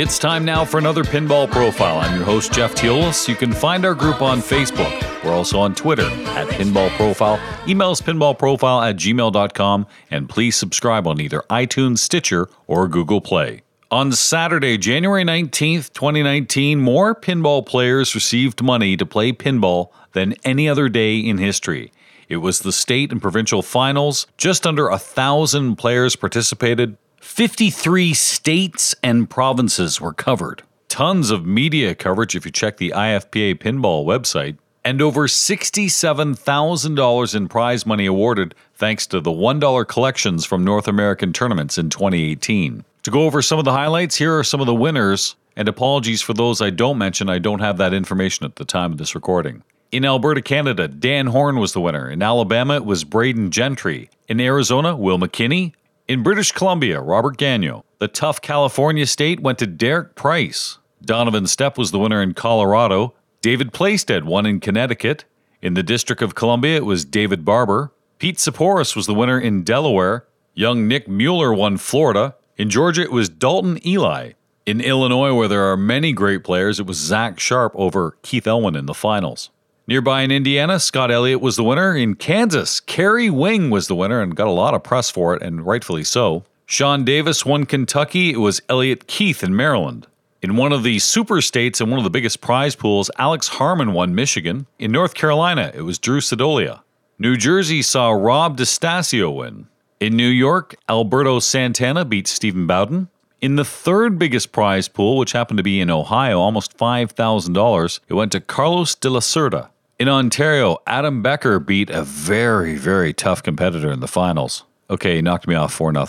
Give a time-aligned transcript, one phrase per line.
[0.00, 1.98] It's time now for another Pinball Profile.
[1.98, 3.28] I'm your host, Jeff Teolis.
[3.28, 5.22] You can find our group on Facebook.
[5.22, 7.38] We're also on Twitter at Pinball Profile.
[7.68, 13.60] Email us pinballprofile at gmail.com, and please subscribe on either iTunes, Stitcher, or Google Play.
[13.90, 20.66] On Saturday, January 19th, 2019, more pinball players received money to play pinball than any
[20.66, 21.92] other day in history.
[22.26, 24.26] It was the state and provincial finals.
[24.38, 26.96] Just under a thousand players participated.
[27.20, 30.62] 53 states and provinces were covered.
[30.88, 34.56] Tons of media coverage if you check the IFPA pinball website.
[34.82, 41.34] And over $67,000 in prize money awarded thanks to the $1 collections from North American
[41.34, 42.86] tournaments in 2018.
[43.02, 45.36] To go over some of the highlights, here are some of the winners.
[45.56, 48.92] And apologies for those I don't mention, I don't have that information at the time
[48.92, 49.62] of this recording.
[49.92, 52.08] In Alberta, Canada, Dan Horn was the winner.
[52.08, 54.08] In Alabama, it was Braden Gentry.
[54.28, 55.74] In Arizona, Will McKinney.
[56.10, 57.82] In British Columbia, Robert Gagnon.
[58.00, 60.78] The tough California state went to Derek Price.
[61.02, 63.14] Donovan Stepp was the winner in Colorado.
[63.42, 65.24] David Playstead won in Connecticut.
[65.62, 67.92] In the District of Columbia, it was David Barber.
[68.18, 70.26] Pete Saporis was the winner in Delaware.
[70.52, 72.34] Young Nick Mueller won Florida.
[72.56, 74.32] In Georgia, it was Dalton Eli.
[74.66, 78.74] In Illinois, where there are many great players, it was Zach Sharp over Keith Elwin
[78.74, 79.50] in the finals.
[79.90, 81.96] Nearby in Indiana, Scott Elliott was the winner.
[81.96, 85.42] In Kansas, Kerry Wing was the winner and got a lot of press for it,
[85.42, 86.44] and rightfully so.
[86.64, 88.30] Sean Davis won Kentucky.
[88.30, 90.06] It was Elliott Keith in Maryland.
[90.42, 93.92] In one of the super states and one of the biggest prize pools, Alex Harmon
[93.92, 94.68] won Michigan.
[94.78, 96.82] In North Carolina, it was Drew Sedolia.
[97.18, 99.66] New Jersey saw Rob DeStasio win.
[99.98, 103.08] In New York, Alberto Santana beat Stephen Bowden.
[103.40, 108.14] In the third biggest prize pool, which happened to be in Ohio, almost $5,000, it
[108.14, 109.70] went to Carlos de la Cerda.
[110.00, 114.64] In Ontario, Adam Becker beat a very, very tough competitor in the finals.
[114.88, 116.06] Okay, he knocked me off 4 0.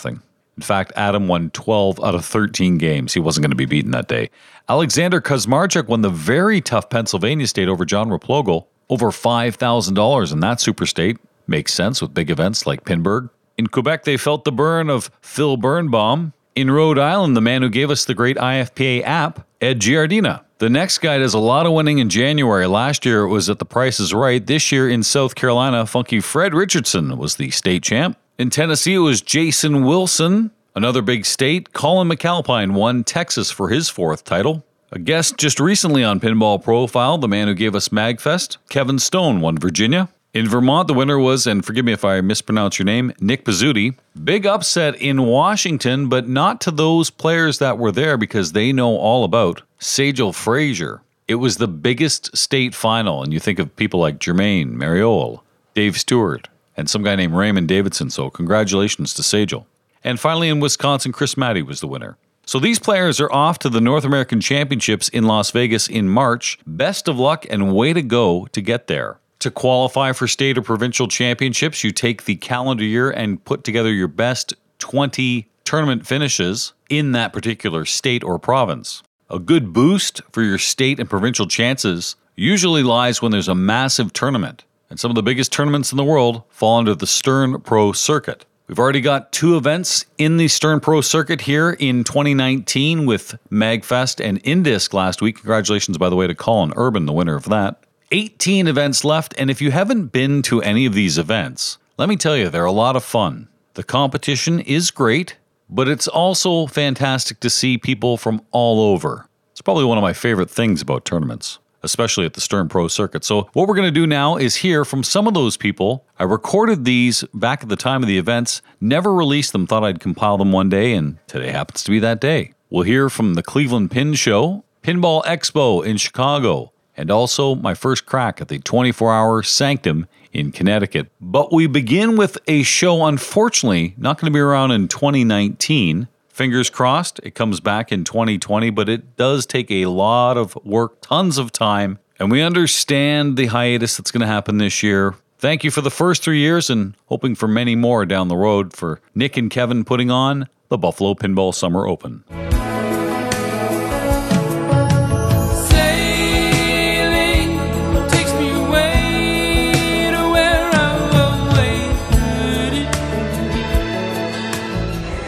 [0.56, 3.12] In fact, Adam won 12 out of 13 games.
[3.12, 4.30] He wasn't going to be beaten that day.
[4.66, 10.58] Alexander Kuzmarchuk won the very tough Pennsylvania state over John Replogle, over $5,000 in that
[10.62, 11.18] super state.
[11.46, 13.28] Makes sense with big events like Pinburgh.
[13.58, 16.32] In Quebec, they felt the burn of Phil Birnbaum.
[16.54, 20.42] In Rhode Island, the man who gave us the great IFPA app, Ed Giardina.
[20.58, 22.66] The next guy does a lot of winning in January.
[22.66, 24.46] Last year it was at the Price is Right.
[24.46, 28.18] This year in South Carolina, Funky Fred Richardson was the state champ.
[28.38, 30.50] In Tennessee, it was Jason Wilson.
[30.74, 34.64] Another big state, Colin McAlpine won Texas for his fourth title.
[34.92, 39.40] A guest just recently on Pinball Profile, the man who gave us MagFest, Kevin Stone
[39.40, 40.10] won Virginia.
[40.34, 43.96] In Vermont, the winner was, and forgive me if I mispronounce your name, Nick Pizzuti.
[44.24, 48.96] Big upset in Washington, but not to those players that were there because they know
[48.96, 51.02] all about Sajal Frazier.
[51.28, 55.42] It was the biggest state final, and you think of people like Jermaine, Mariol,
[55.74, 58.08] Dave Stewart, and some guy named Raymond Davidson.
[58.08, 59.66] So, congratulations to Sajal.
[60.02, 62.16] And finally, in Wisconsin, Chris Matty was the winner.
[62.46, 66.58] So these players are off to the North American Championships in Las Vegas in March.
[66.66, 69.18] Best of luck and way to go to get there.
[69.42, 73.92] To qualify for state or provincial championships, you take the calendar year and put together
[73.92, 79.02] your best 20 tournament finishes in that particular state or province.
[79.28, 84.12] A good boost for your state and provincial chances usually lies when there's a massive
[84.12, 87.90] tournament, and some of the biggest tournaments in the world fall under the Stern Pro
[87.90, 88.44] Circuit.
[88.68, 94.24] We've already got two events in the Stern Pro Circuit here in 2019 with MagFest
[94.24, 95.38] and Indisc last week.
[95.38, 97.82] Congratulations, by the way, to Colin Urban, the winner of that.
[98.12, 102.16] 18 events left, and if you haven't been to any of these events, let me
[102.16, 103.48] tell you, they're a lot of fun.
[103.74, 105.36] The competition is great,
[105.70, 109.26] but it's also fantastic to see people from all over.
[109.52, 113.24] It's probably one of my favorite things about tournaments, especially at the Stern Pro Circuit.
[113.24, 116.04] So, what we're going to do now is hear from some of those people.
[116.18, 120.00] I recorded these back at the time of the events, never released them, thought I'd
[120.00, 122.52] compile them one day, and today happens to be that day.
[122.68, 126.72] We'll hear from the Cleveland Pin Show, Pinball Expo in Chicago,
[127.02, 131.08] and also my first crack at the 24 hour Sanctum in Connecticut.
[131.20, 136.06] But we begin with a show, unfortunately, not going to be around in 2019.
[136.28, 141.00] Fingers crossed, it comes back in 2020, but it does take a lot of work,
[141.00, 145.16] tons of time, and we understand the hiatus that's going to happen this year.
[145.38, 148.72] Thank you for the first three years and hoping for many more down the road
[148.72, 152.22] for Nick and Kevin putting on the Buffalo Pinball Summer Open.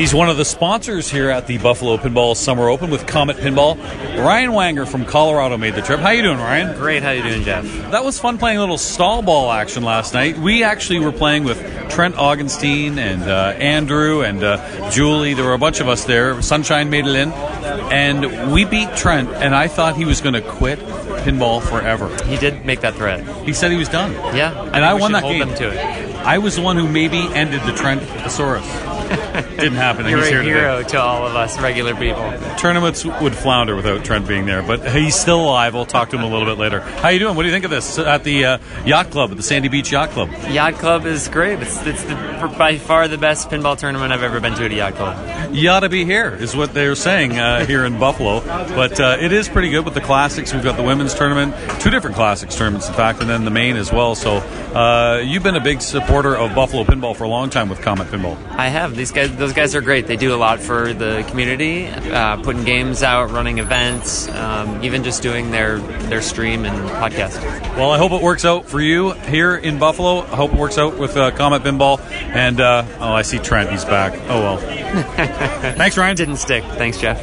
[0.05, 3.79] He's one of the sponsors here at the Buffalo Pinball Summer Open with Comet Pinball.
[4.23, 5.99] Ryan Wanger from Colorado made the trip.
[5.99, 6.77] How you doing, Ryan?
[6.77, 7.03] Great.
[7.03, 7.65] How you doing, Jeff?
[7.91, 10.37] That was fun playing a little stall ball action last night.
[10.37, 11.59] We actually were playing with
[11.89, 15.33] Trent Augenstein and uh, Andrew and uh, Julie.
[15.33, 16.43] There were a bunch of us there.
[16.43, 19.31] Sunshine made it in, and we beat Trent.
[19.31, 22.15] And I thought he was going to quit pinball forever.
[22.27, 23.27] He did make that threat.
[23.47, 24.13] He said he was done.
[24.37, 25.39] Yeah, and I, we won that game.
[25.39, 26.15] Them to it.
[26.27, 28.94] I was the one who maybe ended the Trent Thesaurus.
[29.57, 30.07] Didn't happen.
[30.09, 30.89] You're He's a here hero today.
[30.91, 32.33] to all of us regular people.
[32.59, 35.75] Tournaments would flounder without Trent being there, but he's still alive.
[35.75, 36.81] We'll talk to him a little bit later.
[36.81, 37.37] How are you doing?
[37.37, 39.93] What do you think of this at the uh, yacht club at the Sandy Beach
[39.93, 40.31] Yacht Club?
[40.49, 41.61] Yacht Club is great.
[41.61, 44.75] It's, it's the, by far the best pinball tournament I've ever been to at a
[44.75, 45.55] yacht club.
[45.55, 48.41] You ought to be here, is what they're saying uh, here in Buffalo.
[48.41, 50.53] But uh, it is pretty good with the classics.
[50.53, 53.77] We've got the women's tournament, two different classics tournaments, in fact, and then the main
[53.77, 54.15] as well.
[54.15, 57.81] So uh, you've been a big supporter of Buffalo pinball for a long time with
[57.81, 58.37] Comet Pinball.
[58.51, 58.94] I have.
[58.95, 60.07] These guys, those guys are great.
[60.07, 65.05] They do a lot for the community, uh, putting games out, running events, um, even
[65.05, 67.41] just doing their their stream and podcast.
[67.77, 70.21] Well, I hope it works out for you here in Buffalo.
[70.21, 72.01] I hope it works out with uh, Comet Pinball.
[72.11, 73.71] And uh, oh, I see Trent.
[73.71, 74.15] He's back.
[74.29, 74.57] Oh well.
[75.77, 76.17] Thanks, Ryan.
[76.17, 76.65] Didn't stick.
[76.65, 77.23] Thanks, Jeff.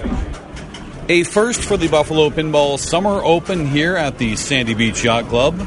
[1.10, 5.60] A first for the Buffalo Pinball Summer Open here at the Sandy Beach Yacht Club.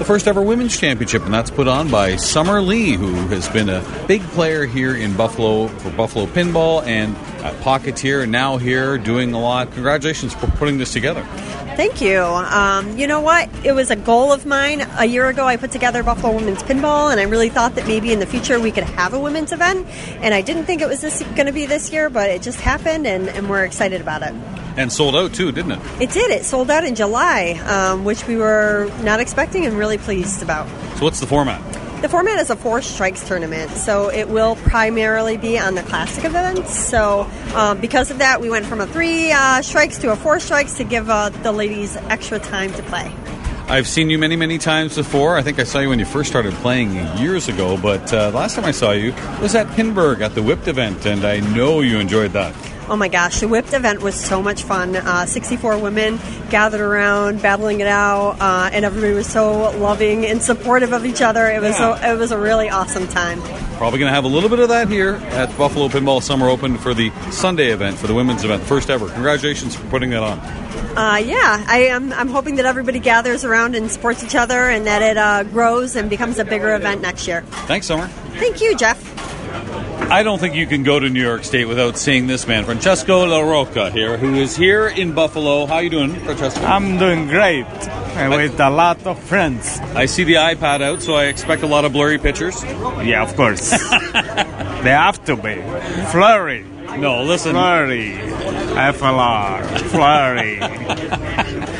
[0.00, 3.68] The first ever women's championship, and that's put on by Summer Lee, who has been
[3.68, 7.14] a big player here in Buffalo for Buffalo Pinball and
[7.44, 9.70] at Pocketeer, now here doing a lot.
[9.72, 11.22] Congratulations for putting this together.
[11.76, 12.18] Thank you.
[12.22, 13.50] Um, you know what?
[13.62, 14.80] It was a goal of mine.
[14.96, 18.10] A year ago, I put together Buffalo Women's Pinball, and I really thought that maybe
[18.10, 19.86] in the future we could have a women's event.
[20.22, 21.02] And I didn't think it was
[21.34, 24.32] going to be this year, but it just happened, and, and we're excited about it.
[24.76, 25.80] And sold out too, didn't it?
[26.00, 26.30] It did.
[26.30, 30.68] It sold out in July, um, which we were not expecting and really pleased about.
[30.96, 31.60] So, what's the format?
[32.02, 36.24] The format is a four strikes tournament, so it will primarily be on the classic
[36.24, 36.74] events.
[36.78, 40.40] So, um, because of that, we went from a three uh, strikes to a four
[40.40, 43.12] strikes to give uh, the ladies extra time to play.
[43.68, 45.36] I've seen you many, many times before.
[45.36, 48.56] I think I saw you when you first started playing years ago, but uh, last
[48.56, 52.00] time I saw you was at Pinburgh at the Whipped event, and I know you
[52.00, 52.54] enjoyed that.
[52.90, 54.96] Oh my gosh, the Whipped event was so much fun.
[54.96, 56.18] Uh, 64 women
[56.50, 61.22] gathered around, battling it out, uh, and everybody was so loving and supportive of each
[61.22, 61.46] other.
[61.46, 62.10] It was Yeah.
[62.10, 63.40] a, it was a really awesome time.
[63.78, 66.76] Probably going to have a little bit of that here at Buffalo Pinball Summer Open
[66.78, 69.08] for the Sunday event, for the women's event, first ever.
[69.08, 70.38] Congratulations for putting that on.
[70.98, 72.12] Uh, yeah, I am.
[72.12, 75.94] I'm hoping that everybody gathers around and supports each other, and that it uh, grows
[75.94, 77.42] and becomes a bigger event next year.
[77.68, 78.08] Thanks, Summer.
[78.40, 78.98] Thank you, Jeff.
[80.10, 83.24] I don't think you can go to New York State without seeing this man, Francesco
[83.26, 85.66] La Rocca, here, who is here in Buffalo.
[85.66, 86.64] How you doing, Francesco?
[86.64, 87.66] I'm doing great
[88.14, 89.78] and with a lot of friends.
[89.94, 92.62] I see the iPad out, so I expect a lot of blurry pictures.
[92.64, 93.70] Yeah, of course.
[93.70, 95.62] they have to be.
[96.10, 96.64] Flurry.
[96.98, 98.12] No, listen, Flurry.
[98.74, 99.78] FLR.
[99.90, 100.58] Flurry.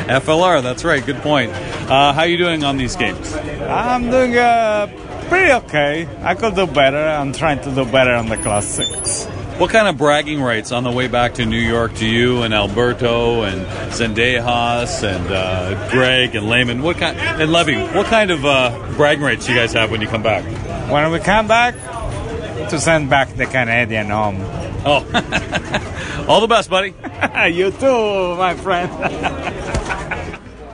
[0.09, 0.63] FLR.
[0.63, 1.05] That's right.
[1.05, 1.53] Good point.
[1.53, 3.35] Uh, how you doing on these games?
[3.35, 4.87] I'm doing uh,
[5.31, 6.09] pretty okay.
[6.23, 6.99] I could do better.
[6.99, 9.25] I'm trying to do better on the classics.
[9.59, 12.53] What kind of bragging rights on the way back to New York to you and
[12.53, 16.83] Alberto and Zendejas and uh, Greg and Lehman?
[16.83, 17.77] What kind and Levy?
[17.77, 20.45] What kind of uh, bragging rights do you guys have when you come back?
[20.91, 21.75] When we come back,
[22.71, 24.37] to send back the Canadian home.
[24.85, 25.05] Oh,
[26.29, 26.95] all the best, buddy.
[27.53, 29.57] you too, my friend.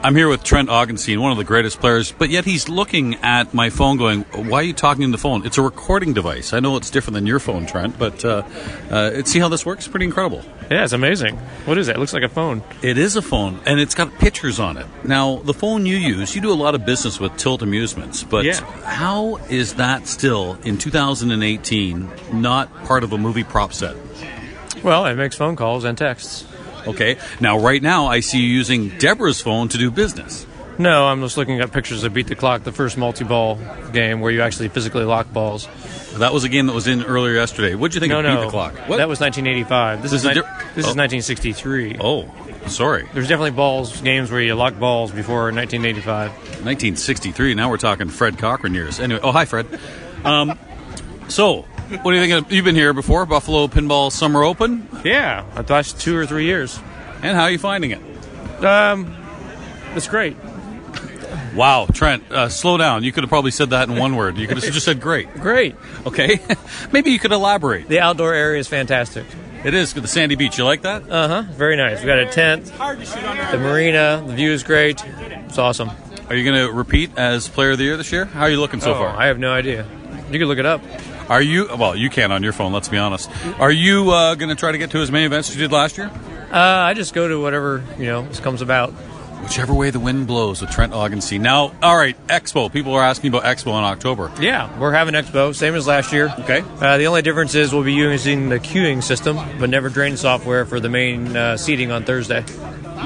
[0.07, 3.53] I'm here with Trent Augenstein, one of the greatest players, but yet he's looking at
[3.53, 5.45] my phone going, Why are you talking to the phone?
[5.45, 6.53] It's a recording device.
[6.53, 8.45] I know it's different than your phone, Trent, but uh,
[8.89, 9.89] uh, see how this works?
[9.89, 10.45] Pretty incredible.
[10.71, 11.37] Yeah, it's amazing.
[11.65, 11.97] What is that?
[11.97, 12.63] It looks like a phone.
[12.83, 14.87] It is a phone, and it's got pictures on it.
[15.03, 18.45] Now, the phone you use, you do a lot of business with Tilt Amusements, but
[18.45, 18.61] Yeah.
[18.85, 23.97] how is that still, in 2018, not part of a movie prop set?
[24.85, 26.45] Well, it makes phone calls and texts.
[26.87, 30.47] Okay, now, right now, I see you using Deborah's phone to do business.
[30.79, 33.59] No, I'm just looking at pictures of Beat the Clock, the first multi-ball
[33.95, 35.67] game where you actually physically lock balls.
[36.19, 37.75] That was a game that was in earlier yesterday.
[37.75, 38.75] What'd you think No, of no, Beat the Clock?
[38.89, 38.99] What?
[38.99, 40.03] that was 1985.
[40.03, 40.91] This, This is, is ni- di- this oh.
[40.91, 41.97] is 1963.
[41.99, 42.31] Oh,
[42.67, 43.09] sorry.
[43.15, 46.31] There's definitely balls games where you lock balls before 1985.
[46.31, 47.55] 1963.
[47.55, 49.01] Now we're talking Fred Cochran years.
[49.01, 49.67] Anyway, oh hi Fred.
[50.25, 50.59] Um,
[51.29, 51.65] so,
[52.03, 52.47] what do you think?
[52.47, 56.45] Of, you've been here before, Buffalo Pinball Summer Open, Yeah, I've watched two or three
[56.45, 56.79] years.
[57.23, 58.65] and how are you finding it?
[58.65, 59.15] Um,
[59.95, 60.37] it's great.
[61.55, 63.03] Wow, Trent, uh, slow down.
[63.03, 64.37] You could have probably said that in one word.
[64.37, 65.33] You could have just said great.
[65.41, 65.75] Great.
[66.07, 66.39] Okay,
[66.93, 67.89] maybe you could elaborate.
[67.89, 69.25] The outdoor area is fantastic.
[69.65, 70.59] It is the sandy beach.
[70.59, 71.09] You like that?
[71.11, 71.43] Uh huh.
[71.53, 72.01] Very nice.
[72.01, 74.23] We got a tent, the marina.
[74.27, 75.03] The view is great.
[75.05, 75.91] It's awesome.
[76.29, 78.27] Are you going to repeat as Player of the Year this year?
[78.27, 79.09] How are you looking so Oh, far?
[79.17, 79.87] I have no idea.
[80.31, 80.83] You can look it up.
[81.29, 81.69] Are you?
[81.77, 82.73] Well, you can on your phone.
[82.73, 83.31] Let's be honest.
[83.59, 85.73] Are you uh, going to try to get to as many events as you did
[85.73, 86.11] last year?
[86.53, 88.93] Uh, I just go to whatever you know comes about.
[89.43, 91.39] Whichever way the wind blows with Trent Augensy.
[91.39, 92.73] Now, all right, Expo.
[92.73, 94.33] People are asking about Expo in October.
[94.41, 96.35] Yeah, we're having expo, same as last year.
[96.41, 96.65] Okay.
[96.81, 100.65] Uh, the only difference is we'll be using the queuing system, but never drain software
[100.65, 102.45] for the main uh, seating on Thursday.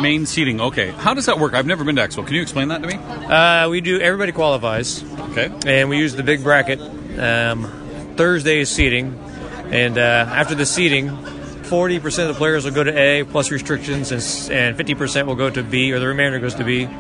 [0.01, 0.61] Main seating.
[0.61, 0.93] Okay.
[0.93, 1.53] How does that work?
[1.53, 2.25] I've never been to Expo.
[2.25, 2.95] Can you explain that to me?
[2.95, 5.51] Uh, we do everybody qualifies, Okay.
[5.67, 6.81] and we use the big bracket.
[7.19, 7.80] Um,
[8.21, 9.19] Thursday is seating,
[9.73, 14.13] and uh, after the seating, 40% of the players will go to A plus restrictions,
[14.13, 14.21] and,
[14.53, 16.85] and 50% will go to B, or the remainder goes to B.
[16.85, 16.91] Uh,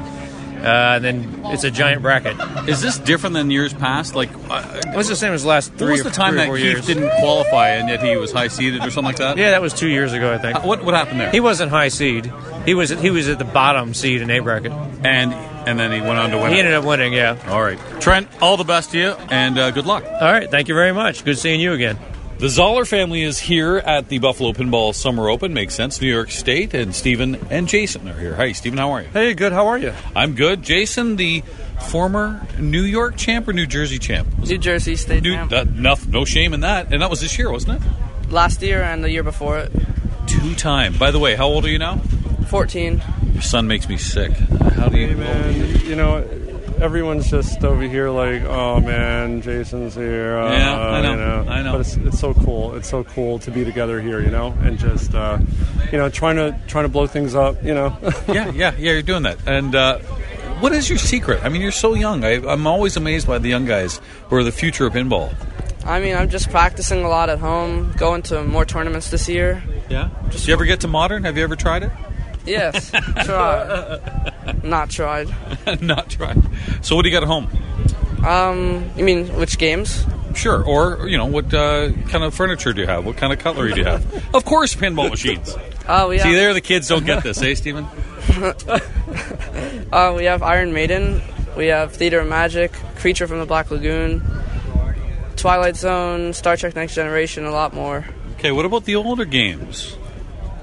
[0.96, 2.36] and then it's a giant bracket.
[2.66, 4.14] Is this different than years past?
[4.14, 6.48] Like, uh, It was the same as the last three what was the time that
[6.48, 6.86] Keith years.
[6.86, 9.36] didn't qualify and yet he was high seeded or something like that?
[9.36, 10.56] Yeah, that was two years ago, I think.
[10.56, 11.30] Uh, What what happened there?
[11.30, 12.32] He wasn't high seed.
[12.64, 14.72] He was he was at the bottom seed in A bracket.
[15.04, 15.32] and
[15.66, 16.52] and then he went on to win.
[16.52, 17.12] He ended up winning.
[17.12, 17.36] Yeah.
[17.48, 18.28] All right, Trent.
[18.40, 20.04] All the best to you, and uh, good luck.
[20.04, 20.50] All right.
[20.50, 21.24] Thank you very much.
[21.24, 21.98] Good seeing you again.
[22.38, 25.52] The Zoller family is here at the Buffalo Pinball Summer Open.
[25.52, 26.00] Makes sense.
[26.00, 28.34] New York State, and Stephen and Jason are here.
[28.34, 28.78] Hi, Stephen.
[28.78, 29.08] How are you?
[29.08, 29.52] Hey, good.
[29.52, 29.92] How are you?
[30.16, 30.62] I'm good.
[30.62, 31.42] Jason, the
[31.88, 34.26] former New York champ or New Jersey champ?
[34.38, 35.52] New Jersey State New, champ.
[35.52, 36.92] uh, no, no shame in that.
[36.92, 38.30] And that was this year, wasn't it?
[38.32, 39.72] Last year and the year before it.
[40.26, 40.96] Two time.
[40.96, 42.00] By the way, how old are you now?
[42.50, 43.02] 14.
[43.32, 44.32] Your son makes me sick.
[44.32, 45.06] How do you?
[45.08, 45.80] Hey, man.
[45.86, 46.16] You know,
[46.80, 50.36] everyone's just over here like, oh man, Jason's here.
[50.36, 51.46] Uh, Yeah, I know, You know.
[51.48, 51.72] I know.
[51.72, 52.74] But it's, it's so cool.
[52.74, 55.38] It's so cool to be together here, you know, and just, uh,
[55.92, 57.96] you know, trying to trying to blow things up, you know.
[58.28, 58.92] yeah, yeah, yeah.
[58.92, 59.38] You're doing that.
[59.46, 59.98] And uh,
[60.58, 61.44] what is your secret?
[61.44, 62.24] I mean, you're so young.
[62.24, 65.32] I, I'm always amazed by the young guys who are the future of pinball.
[65.84, 69.62] I mean, I'm just practicing a lot at home, going to more tournaments this year.
[69.88, 70.10] Yeah.
[70.30, 71.24] Did you ever get to modern?
[71.24, 71.90] Have you ever tried it?
[72.46, 74.64] Yes, tried.
[74.64, 75.28] Not tried.
[75.80, 76.42] Not tried.
[76.82, 77.48] So what do you got at home?
[78.26, 80.04] Um, you mean which games?
[80.34, 80.62] Sure.
[80.62, 83.04] Or you know, what uh, kind of furniture do you have?
[83.04, 84.30] What kind of cutlery do you have?
[84.34, 85.54] of course, pinball machines.
[85.88, 87.84] Oh, have, See, there the kids don't get this, eh, Stephen?
[89.92, 91.20] uh, we have Iron Maiden.
[91.56, 94.22] We have Theater of Magic, Creature from the Black Lagoon,
[95.36, 98.06] Twilight Zone, Star Trek Next Generation, a lot more.
[98.34, 98.52] Okay.
[98.52, 99.96] What about the older games?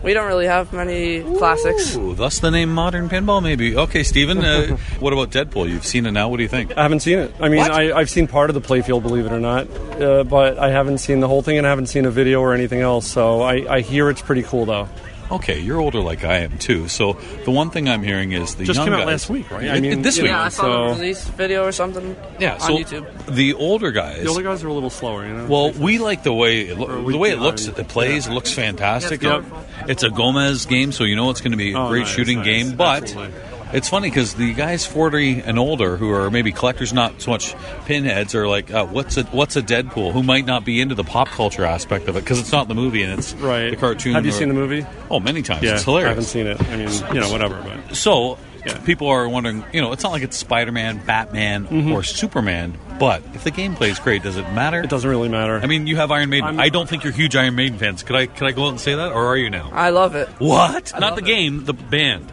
[0.04, 1.96] We don't really have many classics.
[1.96, 3.76] Ooh, thus the name modern pinball, maybe.
[3.76, 4.38] Okay, Stephen.
[4.40, 5.68] Uh, what about Deadpool?
[5.70, 6.30] You've seen it now.
[6.30, 6.78] What do you think?
[6.78, 7.34] I haven't seen it.
[7.40, 7.72] I mean, What?
[7.72, 9.68] I, I've seen part of the playfield, believe it or not,
[10.02, 12.54] uh, but I haven't seen the whole thing and I haven't seen a video or
[12.54, 13.08] anything else.
[13.08, 14.88] So I, I hear it's pretty cool, though.
[15.30, 16.88] Okay, you're older like I am too.
[16.88, 19.52] So the one thing I'm hearing is the Just young came out guys- last week,
[19.52, 19.70] right?
[19.70, 20.32] I mean, this you week.
[20.32, 23.06] Yeah, I saw the release video or something Yeah, on YouTube.
[23.36, 24.24] the older guys.
[24.24, 25.46] The older guys are a little slower, you know.
[25.48, 27.68] well, we like the way it lo- Or a week the way it looks.
[27.68, 28.28] It plays.
[28.28, 29.22] It looks fantastic.
[29.22, 29.44] Yep.
[29.90, 32.10] It's a Gomez game, so you know it's going to be a Oh, great nice,
[32.16, 32.46] shooting nice.
[32.46, 32.76] game.
[32.76, 33.34] But Absolutely.
[33.74, 37.56] It's funny because the guys 40 and older who are maybe collectors, not so much
[37.86, 41.04] pinheads, are like, uh, "What's a what's a Deadpool?" Who might not be into the
[41.04, 43.70] pop culture aspect of it because it's not the movie and it's right.
[43.70, 44.14] the cartoon.
[44.14, 44.86] Have you or- seen the movie?
[45.10, 45.64] Oh, many times.
[45.64, 46.06] Yeah, it's hilarious.
[46.08, 46.62] I haven't seen it.
[46.62, 47.62] I mean, you know, whatever.
[47.88, 48.78] But So Yeah.
[48.80, 53.22] people are wondering, you know, it's not like it's Spider Man, Batman, or Superman, but
[53.34, 54.78] if the gameplay is great, does it matter?
[54.78, 54.86] Mm-hmm.
[54.86, 55.58] it doesn't really matter.
[55.64, 56.46] I mean, you have Iron Maiden.
[56.48, 58.04] I'm- I don't think you're huge Iron Maiden fans.
[58.04, 59.70] Could I could I go out and say that, or are you now?
[59.74, 60.28] I love it.
[60.40, 60.92] What?
[60.94, 61.26] I Not the it.
[61.26, 62.30] game, the band.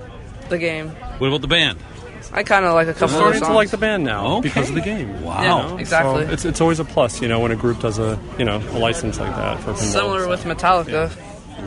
[0.49, 0.91] The game.
[1.31, 1.78] What about the band?
[2.33, 3.50] I kind of like a I'm couple of starting songs.
[3.50, 4.49] to like the band now Okay.
[4.49, 5.23] because of the game.
[5.23, 5.43] Wow.
[5.43, 6.26] Yeah, exactly.
[6.26, 8.57] So it's it's always a plus, you know, when a group does a you know
[8.73, 9.76] a license like that for pinball.
[9.93, 11.11] Similar with Metallica.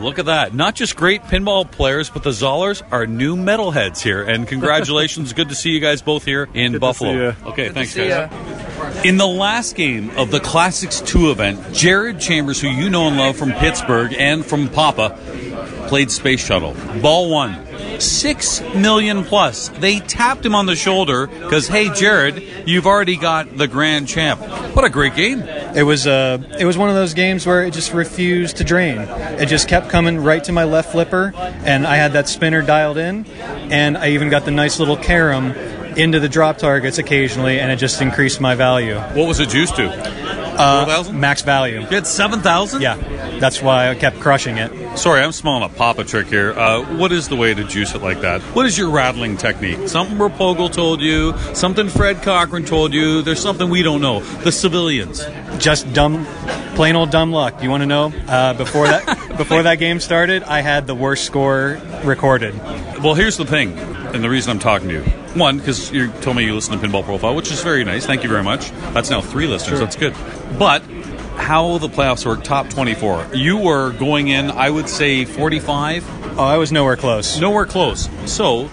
[0.01, 0.53] Look at that.
[0.53, 4.21] Not just great pinball players, but the Zollers are new metalheads here.
[4.21, 5.31] And congratulations.
[5.39, 7.13] Good to see you guys both here in to Buffalo.
[7.13, 7.49] see ya.
[7.49, 8.29] Okay, Good to thanks, see guys.
[8.31, 9.01] ya.
[9.03, 13.17] In the last game of the Classics 2 event, Jared Chambers, who you know and
[13.17, 15.17] love from Pittsburgh and from Papa,
[15.87, 16.75] played Space Shuttle.
[17.01, 17.53] Ball one.
[17.99, 19.69] Six million plus.
[19.69, 24.39] They tapped him on the shoulder because, hey, Jared, you've already got the grand champ.
[24.75, 25.41] What a great game.
[25.41, 28.99] It was uh, it was one of those games where it just refused to drain.
[28.99, 32.97] It just kept coming right to my left flipper, and I had that spinner dialed
[32.97, 33.25] in,
[33.71, 35.51] and I even got the nice little carom
[35.97, 38.95] into the drop targets occasionally, and it just increased my value.
[38.97, 39.89] What was it juiced to?
[39.89, 41.19] Uh, 4,000?
[41.19, 41.81] max value.
[41.81, 42.81] You had 7,000?
[42.81, 42.95] Yeah,
[43.39, 44.71] that's why I kept crushing it.
[44.97, 46.53] Sorry, I'm smelling a Papa trick here.
[46.53, 48.41] Uh, what is the way to juice it like that?
[48.41, 49.87] What is your rattling technique?
[49.87, 54.21] Something Replogle told you, something Fred Cochran told you, there's something we don't know.
[54.21, 55.23] The civilians.
[55.59, 56.25] Just dumb,
[56.73, 57.61] plain old dumb luck.
[57.61, 58.11] You want to know?
[58.27, 59.05] Uh, before that,
[59.37, 62.57] before that game started, I had the worst score recorded.
[63.03, 65.01] Well, here's the thing, and the reason I'm talking to you.
[65.39, 68.07] One, because you told me you listen to Pinball Profile, which is very nice.
[68.07, 68.71] Thank you very much.
[68.93, 69.79] That's now three listeners.
[69.79, 70.15] That's good.
[70.57, 70.81] But
[71.37, 73.29] how the playoffs work, top 24.
[73.35, 76.37] You were going in, I would say, 45.
[76.37, 77.39] Oh, I was nowhere close.
[77.39, 78.09] Nowhere close.
[78.25, 78.69] So,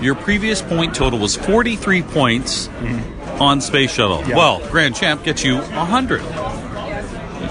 [0.00, 2.68] your previous point total was 43 points
[3.40, 4.18] on Space Shuttle.
[4.18, 4.30] Mm-hmm.
[4.30, 4.36] Yeah.
[4.36, 6.20] Well, Grand Champ gets you 100.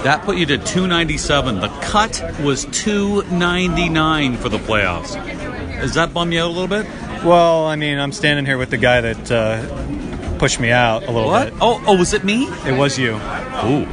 [0.03, 1.59] That put you to 297.
[1.59, 5.13] The cut was 299 for the playoffs.
[5.81, 6.85] Does that bum you out a little bit?
[7.23, 11.11] Well, I mean, I'm standing here with the guy that uh, pushed me out a
[11.11, 11.51] little What?
[11.51, 11.59] bit.
[11.61, 12.45] Oh, oh, was it me?
[12.65, 13.15] It was you.
[13.15, 13.85] Ooh,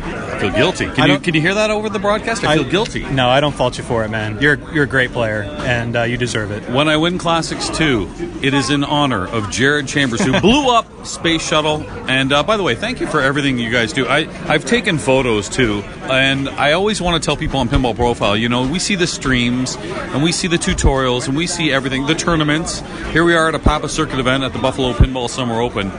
[0.50, 0.90] feel guilty.
[0.90, 2.44] Can you can you hear that over the broadcast?
[2.44, 3.04] I feel guilty.
[3.04, 4.40] No, I don't fault you for it, man.
[4.40, 6.68] You're you're a great player, and uh, you deserve it.
[6.70, 11.06] When I win Classics 2, it is in honor of Jared Chambers, who blew up
[11.06, 11.82] Space Shuttle.
[12.08, 14.06] And uh, by the way, thank you for everything you guys do.
[14.06, 18.36] I, I've taken photos too, and I always want to tell people on Pinball Profile,
[18.36, 22.06] you know, we see the streams, and we see the tutorials, and we see everything,
[22.06, 22.80] the tournaments.
[23.12, 25.90] Here we are at a Papa Circuit event at the Buffalo Pinball Summer Open.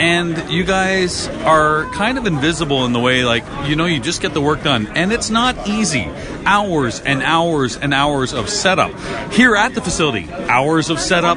[0.00, 4.22] And you guys are kind of invisible in the way, like, you know, you just
[4.22, 4.86] get the work done.
[4.94, 6.08] And it's not easy.
[6.46, 8.98] Hours and hours and hours of setup.
[9.30, 11.36] Here at the facility, hours of setup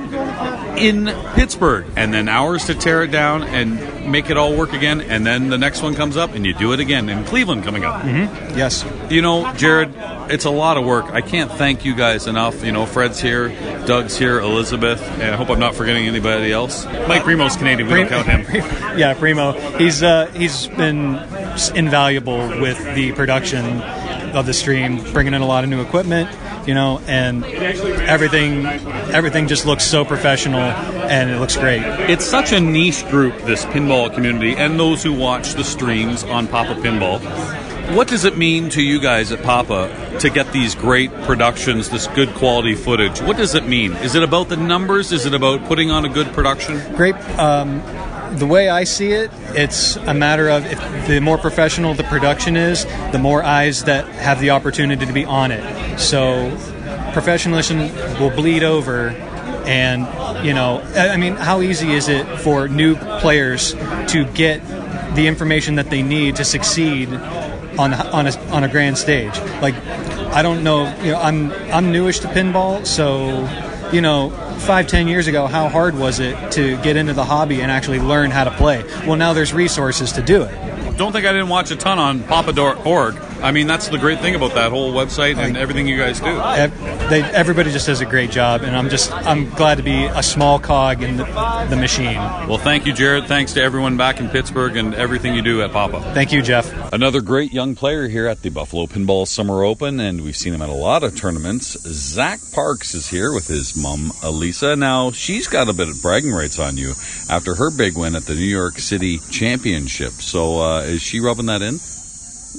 [0.78, 5.02] in Pittsburgh, and then hours to tear it down and make it all work again.
[5.02, 7.84] And then the next one comes up, and you do it again in Cleveland coming
[7.84, 8.02] up.
[8.02, 8.58] Mm-hmm.
[8.58, 8.86] Yes.
[9.10, 9.94] You know, Jared,
[10.30, 11.06] it's a lot of work.
[11.06, 12.64] I can't thank you guys enough.
[12.64, 13.50] You know, Fred's here,
[13.86, 16.86] Doug's here, Elizabeth, and I hope I'm not forgetting anybody else.
[16.86, 17.88] Mike Primo's Canadian.
[17.90, 18.44] We don't count him.
[18.98, 19.54] yeah, Primo.
[19.78, 21.16] He's uh, he's been
[21.76, 23.82] invaluable with the production
[24.36, 26.30] of the stream, bringing in a lot of new equipment.
[26.66, 31.82] You know, and everything everything just looks so professional, and it looks great.
[32.10, 36.48] It's such a niche group, this pinball community, and those who watch the streams on
[36.48, 37.20] Papa Pinball.
[37.96, 42.08] What does it mean to you guys at Papa to get these great productions, this
[42.08, 43.22] good quality footage?
[43.22, 43.92] What does it mean?
[43.98, 45.12] Is it about the numbers?
[45.12, 46.80] Is it about putting on a good production?
[46.96, 47.16] Great.
[47.38, 47.82] Um,
[48.34, 50.64] the way I see it, it's a matter of
[51.08, 55.26] the more professional the production is, the more eyes that have the opportunity to be
[55.26, 56.00] on it.
[56.00, 56.50] So
[57.14, 57.80] professionalism
[58.20, 59.10] will bleed over.
[59.66, 63.74] And, you know, I I mean, how easy is it for new players
[64.08, 64.62] to get
[65.16, 69.38] the information that they need to succeed on, on, a, on a grand stage?
[69.62, 69.76] Like,
[70.34, 73.48] I don't know, you know, I'm, I'm newish to pinball, so,
[73.94, 77.62] you know, five, ten years ago, how hard was it to get into the hobby
[77.62, 78.84] and actually learn how to play?
[79.06, 80.98] Well, now there's resources to do it.
[80.98, 83.16] Don't think I didn't watch a ton on papa.org.
[83.44, 86.34] I mean, that's the great thing about that whole website and everything you guys do.
[87.10, 90.24] They, everybody just does a great job, and I'm just I'm glad to be a
[90.24, 91.26] small cog in the,
[91.70, 92.16] the machine.
[92.16, 93.26] Well, thank you, Jared.
[93.26, 96.00] Thanks to everyone back in Pittsburgh and everything you do at Papa.
[96.14, 96.72] Thank you, Jeff.
[96.94, 100.62] Another great young player here at the Buffalo Pinball Summer Open, and we've seen him
[100.62, 101.78] at a lot of tournaments.
[101.82, 104.78] Zach Parks is here with his mom, Elisa.
[104.78, 106.94] Now, she's got a bit of bragging rights on you
[107.30, 110.14] after her big win at the New York City Championship.
[110.14, 111.80] So, uh, is she rubbing that in?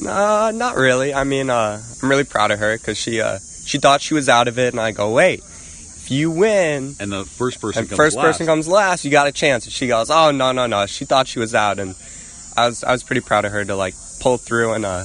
[0.02, 1.14] Uh, not really.
[1.14, 4.28] I mean, uh, I'm really proud of her because she uh, she thought she was
[4.28, 7.88] out of it, and I go, wait, if you win, and the first person and
[7.88, 8.24] comes first last.
[8.24, 9.64] person comes last, you got a chance.
[9.64, 11.94] And she goes, oh no no no, she thought she was out, and
[12.56, 15.04] I was I was pretty proud of her to like pull through, and uh,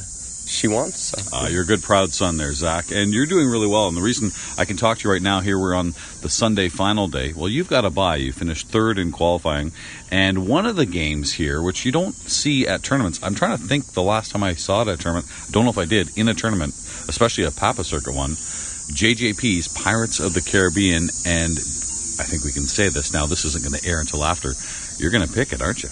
[0.49, 0.99] she wants.
[0.99, 3.87] So Uh, you're a good, proud son there, Zach, and you're doing really well.
[3.87, 6.69] And the reason I can talk to you right now, here we're on the Sunday
[6.69, 7.33] final day.
[7.33, 8.17] Well, you've got a bye.
[8.17, 9.71] You finished third in qualifying,
[10.11, 13.19] and one of the games here, which you don't see at tournaments.
[13.21, 15.27] I'm trying to think the last time I saw it at a tournament.
[15.47, 16.73] I don't know if I did in a tournament,
[17.07, 18.31] especially a Papa Circuit one.
[18.31, 23.27] JJP's Pirates of the Caribbean, and I think we can say this now.
[23.27, 24.53] This isn't going to air until after.
[24.97, 25.89] You're going to pick it, aren't you?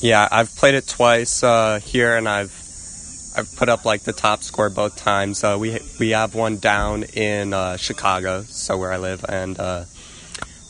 [0.00, 2.67] yeah, I've played it twice uh, here, and I've I've
[3.42, 5.42] put up like the top score both times.
[5.44, 9.84] Uh, we we have one down in uh, Chicago, so where I live, and uh,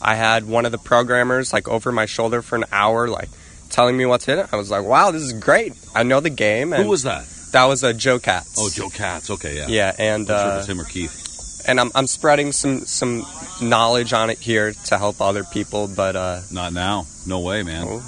[0.01, 3.29] I had one of the programmers like over my shoulder for an hour, like
[3.69, 4.47] telling me what's in it.
[4.51, 5.73] I was like, "Wow, this is great!
[5.95, 7.25] I know the game." And Who was that?
[7.51, 8.55] That was a uh, Joe Katz.
[8.59, 9.29] Oh, Joe Katz.
[9.29, 9.67] Okay, yeah.
[9.67, 11.63] Yeah, and I'm sure uh, it was him or Keith.
[11.67, 13.25] and I'm I'm spreading some some
[13.61, 17.05] knowledge on it here to help other people, but uh, Not now.
[17.25, 17.87] No way, man.
[17.87, 18.01] I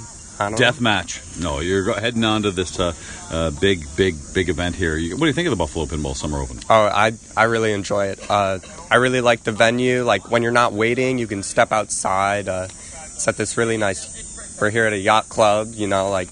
[0.50, 1.20] Death match.
[1.40, 2.92] No, you're heading on to this uh,
[3.30, 4.96] uh, big, big, big event here.
[4.96, 6.58] You, what do you think of the Buffalo Pinball Summer Open?
[6.68, 8.30] Oh, I I really enjoy it.
[8.30, 8.58] Uh,
[8.90, 10.04] I really like the venue.
[10.04, 12.48] Like when you're not waiting, you can step outside.
[12.48, 12.68] Uh,
[13.14, 14.58] it's at this really nice.
[14.60, 15.68] We're here at a yacht club.
[15.72, 16.28] You know, like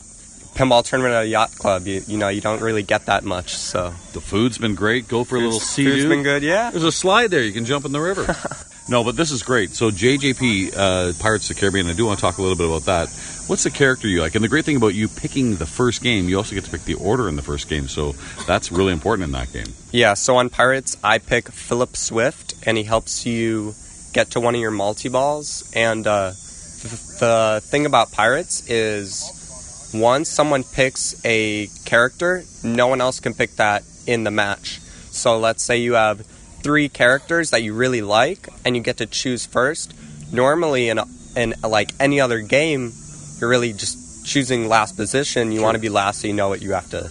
[0.54, 1.86] pinball tournament at a yacht club.
[1.86, 3.54] You you know you don't really get that much.
[3.54, 5.08] So The food's been great.
[5.08, 6.42] Go for a little sea food's been good.
[6.42, 6.70] Yeah.
[6.70, 7.42] There's a slide there.
[7.42, 8.36] You can jump in the river.
[8.88, 9.70] no, but this is great.
[9.70, 11.86] So JJP, uh, Pirates of the Caribbean.
[11.86, 13.08] I do want to talk a little bit about that.
[13.50, 14.36] What's the character you like?
[14.36, 16.84] And the great thing about you picking the first game, you also get to pick
[16.84, 17.88] the order in the first game.
[17.88, 18.12] So
[18.46, 19.74] that's really important in that game.
[19.90, 23.74] Yeah, so on Pirates, I pick Philip Swift, and he helps you
[24.12, 25.68] get to one of your multi balls.
[25.74, 33.00] And uh, th- the thing about Pirates is once someone picks a character, no one
[33.00, 34.78] else can pick that in the match.
[35.10, 36.20] So let's say you have
[36.62, 39.92] three characters that you really like, and you get to choose first.
[40.32, 41.00] Normally, in,
[41.34, 42.92] in like any other game,
[43.40, 45.52] you're really just choosing last position.
[45.52, 47.10] You want to be last, so you know what you have to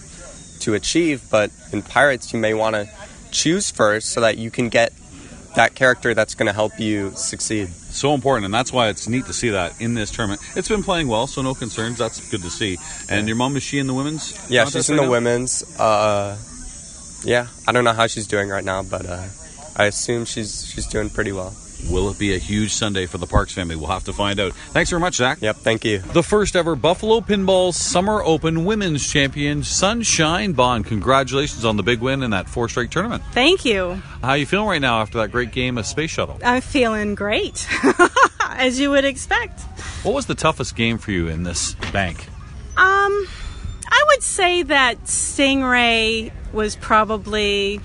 [0.60, 2.88] to achieve, but in Pirates, you may want to
[3.30, 4.92] choose first so that you can get
[5.56, 7.68] that character that's going to help you succeed.
[7.68, 10.40] So important, and that's why it's neat to see that in this tournament.
[10.54, 11.98] It's been playing well, so no concerns.
[11.98, 12.78] That's good to see.
[13.08, 14.32] And your mom is she in the women's?
[14.48, 15.10] Yeah, she's in right the now?
[15.10, 15.80] women's.
[15.80, 16.38] Uh,
[17.24, 19.26] yeah, I don't know how she's doing right now, but uh,
[19.76, 21.54] I assume she's she's doing pretty well.
[21.88, 23.76] Will it be a huge Sunday for the Parks family?
[23.76, 24.52] We'll have to find out.
[24.52, 25.38] Thanks very much, Zach.
[25.40, 25.98] Yep, thank you.
[25.98, 30.86] The first ever Buffalo Pinball Summer Open Women's Champion, Sunshine Bond.
[30.86, 33.22] Congratulations on the big win in that four strike tournament.
[33.32, 34.02] Thank you.
[34.22, 36.38] How you feeling right now after that great game of Space Shuttle?
[36.44, 37.66] I'm feeling great,
[38.50, 39.60] as you would expect.
[40.02, 42.26] What was the toughest game for you in this bank?
[42.76, 43.26] Um,
[43.88, 47.80] I would say that Stingray was probably.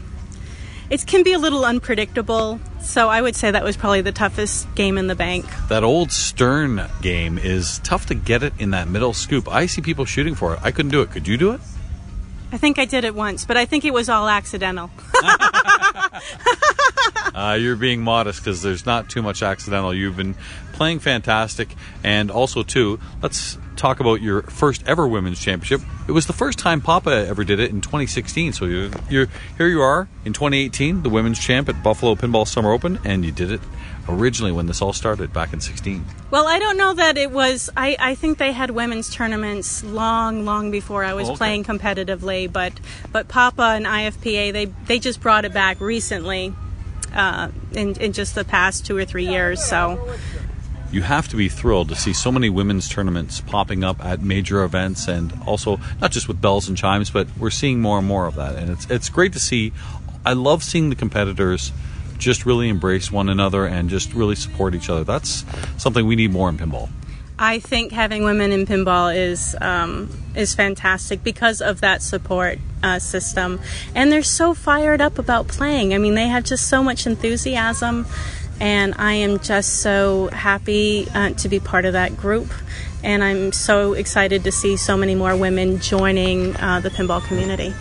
[0.89, 4.73] It can be a little unpredictable, so I would say that was probably the toughest
[4.75, 5.45] game in the bank.
[5.69, 9.47] That old Stern game is tough to get it in that middle scoop.
[9.51, 10.59] I see people shooting for it.
[10.63, 11.11] I couldn't do it.
[11.11, 11.61] Could you do it?
[12.51, 14.89] I think I did it once, but I think it was all accidental.
[17.35, 19.93] Uh, you're being modest because there's not too much accidental.
[19.93, 20.35] You've been
[20.71, 21.67] playing fantastic,
[22.01, 22.97] and also too.
[23.21, 25.81] Let's talk about your first ever women's championship.
[26.07, 28.53] It was the first time Papa ever did it in 2016.
[28.53, 29.67] So you're, you're here.
[29.67, 33.51] You are in 2018, the women's champ at Buffalo Pinball Summer Open, and you did
[33.51, 33.61] it
[34.07, 36.05] originally when this all started back in 16.
[36.29, 37.69] Well, I don't know that it was.
[37.75, 41.38] I, I think they had women's tournaments long, long before I was Oh, okay.
[41.38, 42.51] playing competitively.
[42.51, 42.73] But
[43.11, 46.53] but Papa and IFPA they they just brought it back recently,
[47.15, 49.63] uh, in in just the past two or three years.
[49.63, 50.15] So
[50.95, 54.63] you have to be thrilled to see so many women's tournaments popping up at major
[54.63, 58.27] events and also not just with bells and chimes but we're seeing more and more
[58.27, 58.55] of that.
[58.55, 59.73] And it's it's great to see
[60.25, 61.73] I love seeing the competitors
[62.17, 65.03] just really embrace one another and just really support each other.
[65.03, 65.43] That's
[65.77, 66.88] something we need more in pinball.
[67.38, 72.99] I think having women in pinball is um, is fantastic because of that support uh,
[72.99, 73.60] system,
[73.93, 75.93] and they're so fired up about playing.
[75.93, 78.05] I mean, they have just so much enthusiasm,
[78.59, 82.51] and I am just so happy uh, to be part of that group.
[83.03, 87.73] And I'm so excited to see so many more women joining uh, the pinball community.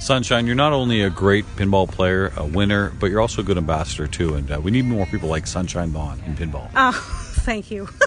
[0.00, 3.56] Sunshine you're not only a great pinball player a winner but you're also a good
[3.56, 6.90] ambassador too and uh, we need more people like Sunshine Bond in pinball Oh,
[7.44, 7.88] thank you.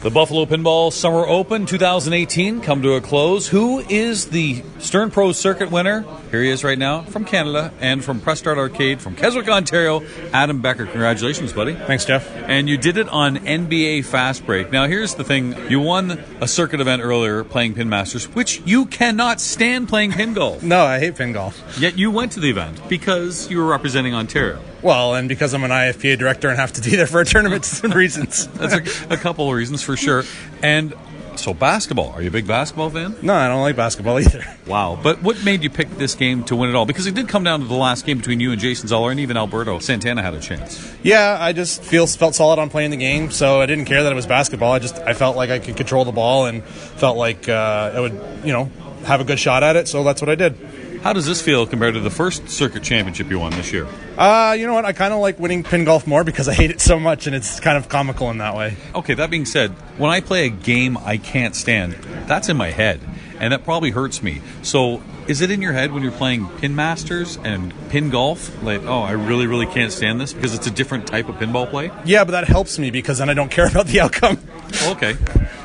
[0.00, 3.48] The Buffalo Pinball Summer Open 2018 come to a close.
[3.48, 6.04] Who is the Stern Pro Circuit winner?
[6.34, 10.02] Here he is right now from Canada and from Press Start Arcade from Keswick, Ontario.
[10.32, 11.74] Adam Becker, congratulations, buddy.
[11.76, 12.28] Thanks, Jeff.
[12.48, 14.72] And you did it on NBA Fast Break.
[14.72, 18.86] Now, here's the thing: you won a circuit event earlier playing Pin Masters, which you
[18.86, 20.60] cannot stand playing pin golf.
[20.60, 21.78] No, I hate pin golf.
[21.78, 24.58] Yet you went to the event because you were representing Ontario.
[24.82, 27.64] Well, and because I'm an IFPA director and have to be there for a tournament
[27.64, 28.48] for some reasons.
[28.54, 30.24] That's a, a couple of reasons for sure.
[30.64, 30.94] And
[31.38, 32.10] so, basketball.
[32.10, 33.16] Are you a big basketball fan?
[33.22, 34.44] No, I don't like basketball either.
[34.66, 34.98] Wow.
[35.02, 36.86] But what made you pick this game to win it all?
[36.86, 39.20] Because it did come down to the last game between you and Jason Zoller, and
[39.20, 40.94] even Alberto Santana had a chance.
[41.02, 44.12] Yeah, I just feel felt solid on playing the game, so I didn't care that
[44.12, 44.72] it was basketball.
[44.72, 48.00] I just I felt like I could control the ball and felt like uh, I
[48.00, 48.12] would,
[48.44, 48.70] you know,
[49.04, 49.88] have a good shot at it.
[49.88, 50.56] So that's what I did.
[51.04, 53.86] How does this feel compared to the first circuit championship you won this year?
[54.16, 54.86] Uh, you know what?
[54.86, 57.36] I kind of like winning pin golf more because I hate it so much, and
[57.36, 58.78] it's kind of comical in that way.
[58.94, 61.92] Okay, that being said, when I play a game I can't stand,
[62.26, 63.02] that's in my head,
[63.38, 64.40] and that probably hurts me.
[64.62, 68.62] So, is it in your head when you're playing pin masters and pin golf?
[68.62, 71.68] Like, oh, I really, really can't stand this because it's a different type of pinball
[71.68, 71.90] play?
[72.06, 74.38] Yeah, but that helps me because then I don't care about the outcome.
[74.86, 75.16] Okay,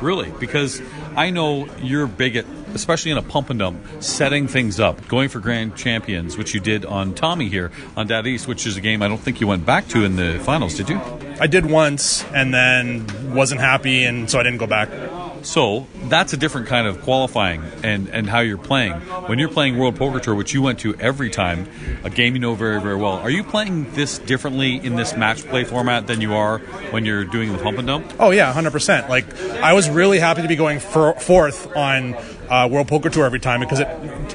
[0.02, 0.34] really?
[0.38, 0.82] Because
[1.16, 5.30] I know you're big at, especially in a pump and dump, setting things up, going
[5.30, 8.82] for grand champions, which you did on Tommy here on Data East, which is a
[8.82, 11.00] game I don't think you went back to in the finals, did you?
[11.40, 14.90] I did once and then wasn't happy, and so I didn't go back.
[15.42, 18.94] So that's a different kind of qualifying and, and how you're playing.
[18.94, 21.68] When you're playing World Poker Tour, which you went to every time,
[22.04, 25.46] a game you know very, very well, are you playing this differently in this match
[25.48, 26.60] play format than you are
[26.92, 28.14] when you're doing the pump and dump?
[28.20, 29.10] Oh yeah, hundred percent.
[29.10, 32.16] Like I was really happy to be going for, fourth on
[32.50, 33.88] uh, World Poker Tour every time because it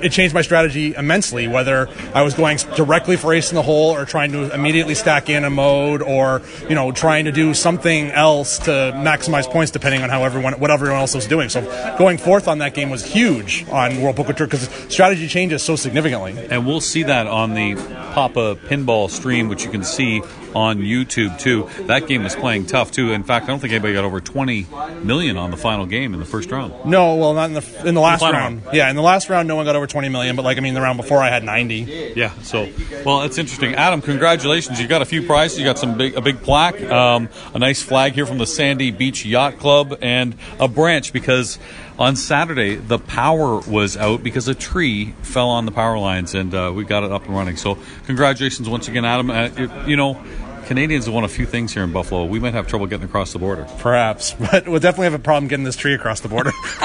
[0.03, 1.49] it changed my strategy immensely.
[1.49, 5.29] Whether I was going directly for ace in the hole or trying to immediately stack
[5.29, 10.03] in a mode, or you know trying to do something else to maximize points depending
[10.03, 11.49] on how everyone what everyone else was doing.
[11.49, 11.63] So
[11.99, 15.77] going fourth on that game was huge on World Poker Tour because strategy changes so
[15.77, 16.35] significantly.
[16.51, 17.75] And we'll see that on the
[18.15, 20.23] Papa Pinball stream, which you can see
[20.55, 21.69] on YouTube too.
[21.87, 23.13] That game was playing tough too.
[23.13, 24.67] In fact, I don't think anybody got over 20
[25.03, 26.73] million on the final game in the first round.
[26.85, 28.63] No, well, not in the in the last final round.
[28.73, 30.37] Yeah, in the last round, no one got over twenty million.
[30.37, 32.13] But like I mean, the round before, I had ninety.
[32.17, 32.33] Yeah.
[32.43, 32.69] So,
[33.05, 33.75] well, it's interesting.
[33.75, 34.81] Adam, congratulations!
[34.81, 35.59] You got a few prizes.
[35.59, 38.91] You got some big, a big plaque, um, a nice flag here from the Sandy
[38.91, 41.59] Beach Yacht Club, and a branch because
[41.97, 46.53] On Saturday, the power was out because a tree fell on the power lines, and
[46.53, 47.57] uh, we got it up and running.
[47.57, 49.31] So, congratulations once again, Adam.
[49.31, 50.21] Uh, you know,
[50.67, 52.25] Canadians won a few things here in Buffalo.
[52.25, 53.67] We might have trouble getting across the border.
[53.79, 56.53] Perhaps, but we'll definitely have a problem getting this tree across the border.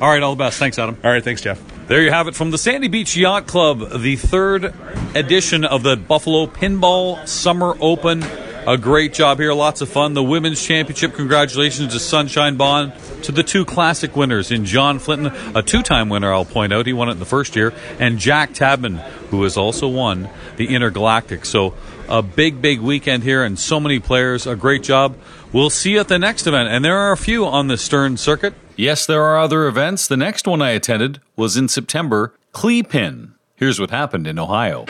[0.00, 0.58] all right, all the best.
[0.58, 0.96] Thanks, Adam.
[1.04, 1.60] All right, thanks, Jeff.
[1.86, 4.74] There you have it from the Sandy Beach Yacht Club, the third
[5.14, 8.24] edition of the Buffalo Pinball Summer Open.
[8.64, 10.14] A great job here, lots of fun.
[10.14, 12.92] The Women's Championship, congratulations to Sunshine Bond,
[13.24, 16.86] to the two classic winners in John Flinton, a two time winner, I'll point out.
[16.86, 20.72] He won it in the first year, and Jack Tabman, who has also won the
[20.72, 21.44] Intergalactic.
[21.44, 21.74] So,
[22.08, 24.46] a big, big weekend here, and so many players.
[24.46, 25.16] A great job.
[25.52, 28.16] We'll see you at the next event, and there are a few on the Stern
[28.16, 28.54] Circuit.
[28.76, 30.06] Yes, there are other events.
[30.06, 33.32] The next one I attended was in September, Cleepin.
[33.56, 34.84] Here's what happened in Ohio.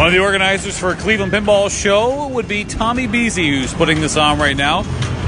[0.00, 4.16] One of the organizers for Cleveland Pinball Show would be Tommy Beasy, who's putting this
[4.16, 4.82] on right now.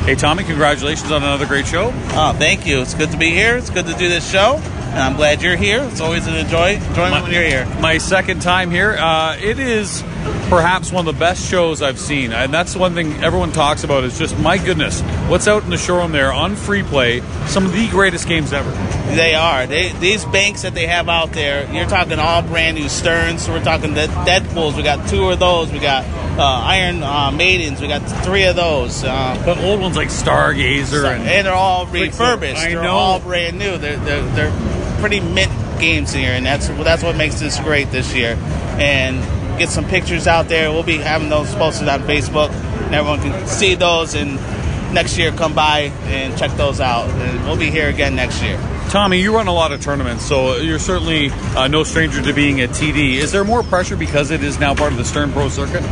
[0.06, 1.92] Hey, Tommy, congratulations on another great show.
[1.92, 2.80] Oh, thank you.
[2.80, 3.58] It's good to be here.
[3.58, 5.82] It's good to do this show, and I'm glad you're here.
[5.90, 7.66] It's always an enjoy enjoyment when you're here.
[7.82, 8.92] My second time here.
[8.92, 10.02] Uh, it is
[10.48, 14.04] perhaps one of the best shows I've seen, and that's one thing everyone talks about.
[14.04, 17.20] Is just my goodness, what's out in the showroom there on free play?
[17.46, 18.70] Some of the greatest games ever.
[19.14, 19.66] They are.
[19.66, 21.72] They these banks that they have out there.
[21.72, 23.48] You're talking all brand new Stearns.
[23.48, 24.76] We're talking the Deadpools.
[24.76, 25.72] We got two of those.
[25.72, 26.04] We got
[26.38, 27.80] uh, Iron uh, Maidens.
[27.80, 29.04] We got three of those.
[29.04, 32.58] Uh, but old ones like Stargazer and, and they're all refurbished.
[32.58, 32.92] I they're know.
[32.92, 33.78] all brand new.
[33.78, 38.14] They're, they're they're pretty mint games here, and that's that's what makes this great this
[38.14, 38.37] year.
[38.78, 39.18] And
[39.58, 40.70] get some pictures out there.
[40.70, 44.14] We'll be having those posted on Facebook, and everyone can see those.
[44.14, 44.36] And
[44.92, 47.08] next year, come by and check those out.
[47.08, 48.58] And we'll be here again next year.
[48.90, 52.60] Tommy, you run a lot of tournaments, so you're certainly uh, no stranger to being
[52.60, 53.14] a TD.
[53.14, 55.82] Is there more pressure because it is now part of the Stern Pro circuit?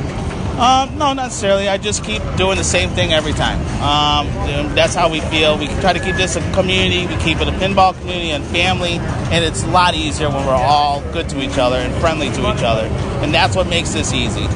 [0.60, 1.68] Um, no, not necessarily.
[1.68, 3.58] I just keep doing the same thing every time.
[3.80, 5.56] Um, that's how we feel.
[5.56, 7.06] We try to keep this a community.
[7.06, 8.98] We keep it a pinball community and family,
[9.32, 12.40] and it's a lot easier when we're all good to each other and friendly to
[12.52, 12.86] each other.
[13.22, 14.46] And that's what makes this easy.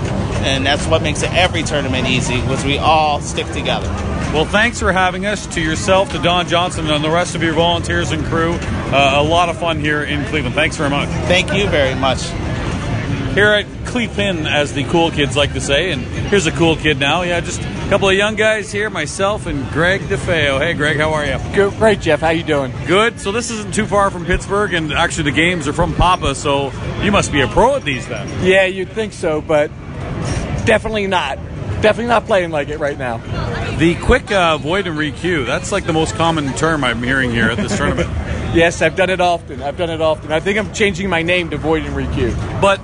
[0.44, 3.88] And that's what makes it every tournament easy, was we all stick together.
[4.34, 5.46] Well, thanks for having us.
[5.54, 8.52] To yourself, to Don Johnson, and the rest of your volunteers and crew.
[8.52, 10.54] Uh, a lot of fun here in Cleveland.
[10.54, 11.08] Thanks very much.
[11.28, 12.24] Thank you very much.
[13.34, 16.98] Here at Cleepin, as the cool kids like to say, and here's a cool kid
[16.98, 17.22] now.
[17.22, 20.58] Yeah, just a couple of young guys here, myself and Greg DeFeo.
[20.58, 21.38] Hey, Greg, how are you?
[21.54, 22.18] Good, great, Jeff.
[22.18, 22.72] How you doing?
[22.88, 23.20] Good.
[23.20, 26.72] So this isn't too far from Pittsburgh, and actually the games are from Papa, so
[27.04, 28.26] you must be a pro at these then.
[28.44, 29.68] Yeah, you'd think so, but
[30.64, 31.36] definitely not.
[31.80, 33.18] Definitely not playing like it right now.
[33.76, 37.48] The quick uh, void and requeue, that's like the most common term I'm hearing here
[37.48, 38.08] at this tournament.
[38.56, 39.62] Yes, I've done it often.
[39.62, 40.32] I've done it often.
[40.32, 42.60] I think I'm changing my name to Void and Requeue.
[42.60, 42.80] But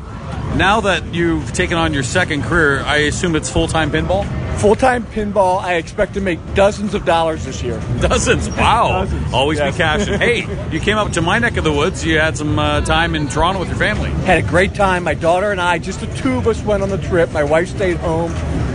[0.57, 4.27] now that you've taken on your second career, I assume it's full time pinball?
[4.59, 7.81] Full time pinball, I expect to make dozens of dollars this year.
[8.01, 8.51] Dozens.
[8.51, 8.89] Wow.
[9.05, 9.75] Dozens, Always yes.
[9.75, 10.15] be cashing.
[10.19, 12.05] hey, you came up to my neck of the woods.
[12.05, 14.11] You had some uh, time in Toronto with your family.
[14.27, 15.05] Had a great time.
[15.05, 17.33] My daughter and I, just the two of us, went on the trip.
[17.33, 18.33] My wife stayed home.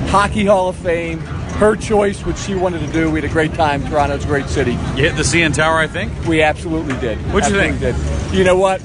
[0.07, 1.19] Hockey Hall of Fame.
[1.19, 3.09] Her choice, what she wanted to do.
[3.09, 3.85] We had a great time.
[3.87, 4.71] Toronto's a great city.
[4.71, 6.11] You hit the CN Tower, I think?
[6.25, 7.17] We absolutely did.
[7.31, 7.79] What'd you think?
[7.79, 7.95] Did.
[8.33, 8.81] You know what?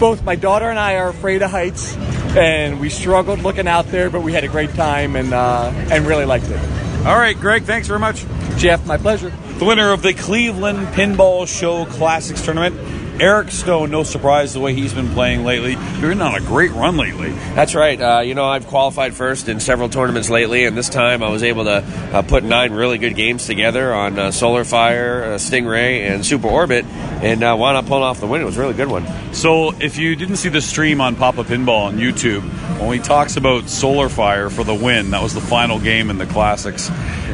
[0.00, 1.94] Both my daughter and I are afraid of heights,
[2.36, 6.06] and we struggled looking out there, but we had a great time and uh, and
[6.06, 6.60] really liked it.
[7.06, 8.24] All right, Greg, thanks very much.
[8.56, 9.32] Jeff, my pleasure.
[9.58, 12.76] The winner of the Cleveland Pinball Show Classics Tournament,
[13.20, 13.90] Eric Stone.
[13.90, 15.76] No surprise the way he's been playing lately.
[15.98, 17.30] You're in on a great run lately.
[17.30, 18.00] That's right.
[18.00, 21.42] Uh, you know, I've qualified first in several tournaments lately, and this time I was
[21.42, 26.08] able to uh, put nine really good games together on uh, Solar Fire, uh, Stingray,
[26.08, 28.40] and Super Orbit, and uh, wound up pulling off the win.
[28.40, 29.06] It was a really good one.
[29.34, 32.42] So, if you didn't see the stream on Papa Pinball on YouTube,
[32.80, 36.18] when he talks about Solar Fire for the win, that was the final game in
[36.18, 36.88] the Classics.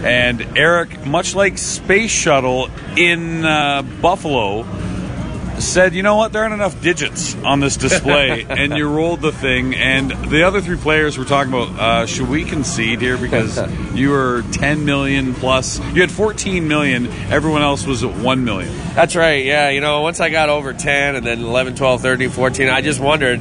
[0.04, 4.64] And Eric, much like Space Shuttle in uh, Buffalo,
[5.58, 8.44] said, you know what, there aren't enough digits on this display.
[8.48, 9.74] and you rolled the thing.
[9.74, 13.16] And the other three players were talking about, uh, should we concede here?
[13.16, 13.58] Because
[13.94, 15.78] you were 10 million plus.
[15.94, 17.06] You had 14 million.
[17.30, 18.72] Everyone else was at 1 million.
[18.94, 19.44] That's right.
[19.44, 22.80] Yeah, you know, once I got over 10 and then 11, 12, 13, 14, I
[22.80, 23.40] just wondered,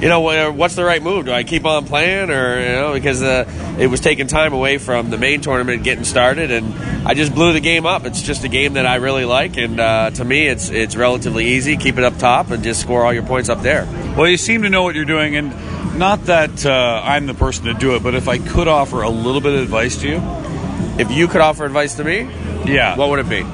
[0.00, 0.20] you know,
[0.52, 1.26] what's the right move?
[1.26, 4.78] Do I keep on playing or, you know, because uh, it was taking time away
[4.78, 6.74] from the main tournament getting started and
[7.06, 8.06] I just blew the game up.
[8.06, 11.48] It's just a game that I really like and uh, to me it's it's relatively
[11.48, 11.76] easy.
[11.76, 13.86] Keep it up top and just score all your points up there.
[14.16, 15.50] Well, you seem to know what you're doing, and
[15.98, 19.08] not that uh, I'm the person to do it, but if I could offer a
[19.08, 20.20] little bit of advice to you,
[20.98, 22.28] if you could offer advice to me,
[22.66, 23.44] yeah, what would it be?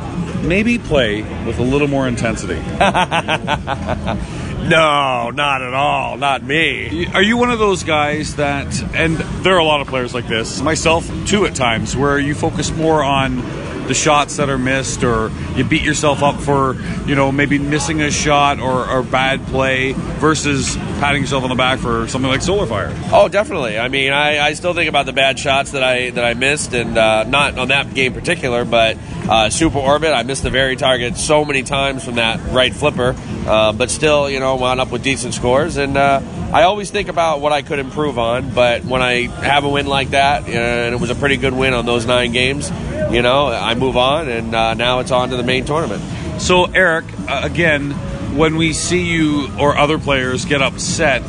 [0.46, 2.54] Maybe play with a little more intensity.
[4.58, 6.16] No, not at all.
[6.16, 7.06] Not me.
[7.12, 10.26] Are you one of those guys that, and there are a lot of players like
[10.26, 13.38] this, myself too at times, where you focus more on
[13.86, 16.74] the shots that are missed, or you beat yourself up for,
[17.06, 21.56] you know, maybe missing a shot or, or bad play versus patting yourself on the
[21.56, 22.92] back for something like Solar Fire?
[23.12, 23.78] Oh, definitely.
[23.78, 26.74] I mean, I, I still think about the bad shots that I that I missed,
[26.74, 28.96] and uh, not on that game particular, but
[29.28, 30.12] uh, Super Orbit.
[30.12, 33.14] I missed the very target so many times from that right flipper,
[33.46, 35.76] uh, but still, you know, wound up with decent scores.
[35.76, 36.20] And uh,
[36.52, 38.50] I always think about what I could improve on.
[38.50, 41.74] But when I have a win like that, and it was a pretty good win
[41.74, 42.70] on those nine games,
[43.10, 46.02] you know, I move on, and uh, now it's on to the main tournament.
[46.40, 47.92] So, Eric, uh, again,
[48.36, 51.22] when we see you or other players get upset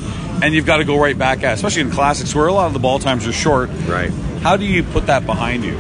[0.43, 2.73] and you've got to go right back at, especially in classics where a lot of
[2.73, 3.69] the ball times are short.
[3.87, 4.11] Right.
[4.41, 5.77] How do you put that behind you?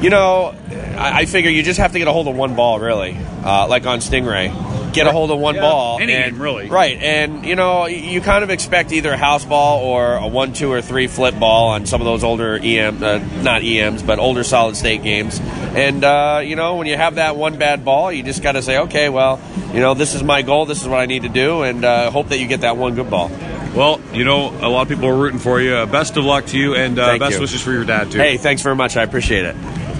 [0.00, 0.54] You know,
[0.96, 3.66] I, I figure you just have to get a hold of one ball, really, uh,
[3.68, 4.75] like on Stingray.
[4.96, 5.98] Get a hold of one Yeah, ball.
[6.00, 6.68] any and, game, really.
[6.68, 10.52] Right, and you know, you kind of expect either a house ball or a one,
[10.52, 14.18] two, or three flip ball on some of those older EM, uh, not EMs, but
[14.18, 15.40] older solid state games.
[15.40, 18.62] And uh, you know, when you have that one bad ball, you just got to
[18.62, 19.40] say, okay, well,
[19.72, 20.66] you know, this is my goal.
[20.66, 22.94] This is what I need to do, and uh, hope that you get that one
[22.94, 23.30] good ball.
[23.74, 25.74] Well, you know, a lot of people are rooting for you.
[25.74, 27.40] Uh, best of luck to you, and uh, best you.
[27.42, 28.18] wishes for your dad too.
[28.18, 28.96] Hey, thanks very much.
[28.96, 29.54] I appreciate it.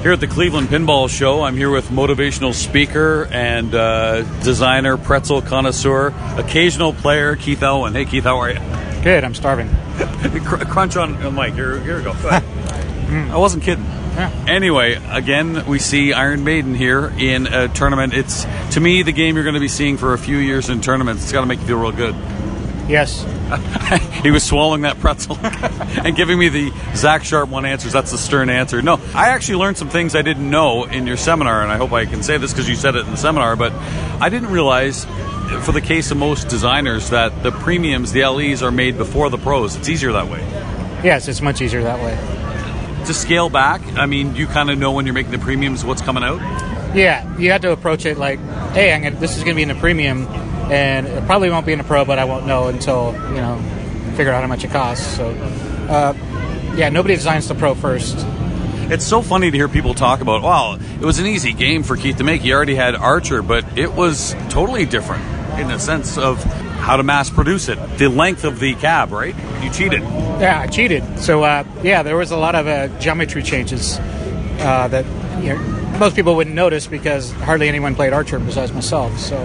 [0.06, 5.42] Here at the Cleveland Pinball Show, I'm here with motivational speaker and uh, designer, pretzel
[5.42, 7.92] connoisseur, occasional player, Keith Elwin.
[7.92, 8.60] Hey, Keith, how are you?
[9.02, 9.24] Good.
[9.24, 9.68] I'm starving.
[10.44, 11.54] Cr- crunch on the mic.
[11.54, 12.12] Here, here we go.
[12.22, 13.30] Go ahead.
[13.32, 13.82] I wasn't kidding.
[13.84, 14.44] Yeah.
[14.46, 18.14] Anyway, again, we see Iron Maiden here in a tournament.
[18.14, 20.82] It's to me the game you're going to be seeing for a few years in
[20.82, 21.24] tournaments.
[21.24, 22.14] It's got to make you feel real good.
[22.88, 23.24] Yes.
[24.22, 27.92] he was swallowing that pretzel and giving me the Zach Sharpe one answers.
[27.92, 28.82] That's the stern answer.
[28.82, 31.92] No, I actually learned some things I didn't know in your seminar, and I hope
[31.92, 33.54] I can say this because you said it in the seminar.
[33.54, 33.72] But
[34.20, 35.04] I didn't realize,
[35.62, 39.38] for the case of most designers, that the premiums, the LEs, are made before the
[39.38, 39.76] pros.
[39.76, 40.40] It's easier that way.
[41.04, 42.16] Yes, it's much easier that way.
[43.06, 46.02] To scale back, I mean, you kind of know when you're making the premiums what's
[46.02, 46.40] coming out.
[46.96, 48.40] Yeah, you have to approach it like,
[48.72, 50.26] hey, I'm gonna, this is going to be in the premium,
[50.70, 53.58] and it probably won't be in a pro, but I won't know until you know
[54.16, 55.06] figure out how much it costs.
[55.16, 55.28] So,
[55.88, 56.14] uh,
[56.76, 58.16] yeah, nobody designs the pro first.
[58.88, 61.96] It's so funny to hear people talk about, wow, it was an easy game for
[61.96, 62.40] Keith to make.
[62.42, 65.24] He already had Archer, but it was totally different
[65.58, 67.78] in the sense of how to mass produce it.
[67.98, 69.34] The length of the cab, right?
[69.62, 70.02] You cheated.
[70.02, 71.18] Yeah, I cheated.
[71.18, 75.04] So uh, yeah, there was a lot of uh, geometry changes uh, that
[75.42, 79.18] you know, most people wouldn't notice because hardly anyone played Archer besides myself.
[79.18, 79.36] So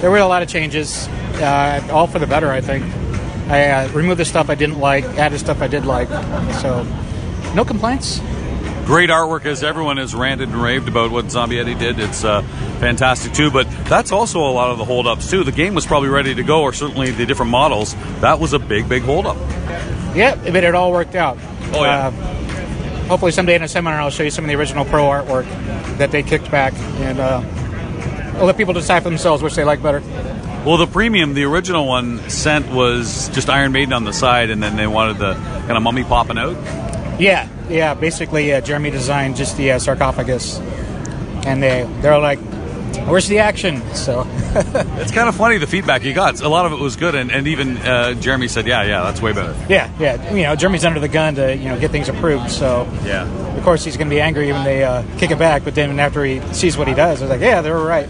[0.00, 1.08] there were a lot of changes,
[1.40, 2.84] uh, all for the better, I think.
[3.48, 6.08] I uh, removed the stuff I didn't like, added stuff I did like.
[6.60, 6.86] So
[7.54, 8.20] no complaints.
[8.84, 11.98] Great artwork, as everyone has ranted and raved about what Zombie Yeti did.
[11.98, 12.42] It's uh,
[12.80, 15.44] fantastic too, but that's also a lot of the holdups too.
[15.44, 17.94] The game was probably ready to go, or certainly the different models.
[18.20, 19.36] That was a big, big holdup.
[20.16, 21.38] Yeah, but it all worked out.
[21.74, 22.06] Oh, yeah.
[22.06, 22.10] Uh,
[23.08, 25.46] hopefully someday in a seminar I'll show you some of the original pro artwork
[25.98, 27.40] that they kicked back, and uh,
[28.38, 30.00] I'll let people decide for themselves which they like better.
[30.64, 34.62] Well, the premium, the original one sent was just Iron Maiden on the side, and
[34.62, 36.56] then they wanted the kind of mummy popping out.
[37.20, 37.94] Yeah, yeah.
[37.94, 40.58] Basically, uh, Jeremy designed just the uh, sarcophagus,
[41.46, 42.38] and they they're like,
[43.08, 46.40] "Where's the action?" So It's kind of funny the feedback you got.
[46.40, 49.20] A lot of it was good, and, and even uh, Jeremy said, "Yeah, yeah, that's
[49.22, 50.34] way better." yeah, yeah.
[50.34, 52.50] You know, Jeremy's under the gun to you know get things approved.
[52.50, 53.24] So Yeah.
[53.58, 55.64] Of course he's going to be angry when they uh, kick it back.
[55.64, 58.08] But then after he sees what he does, he's like, "Yeah, they were right."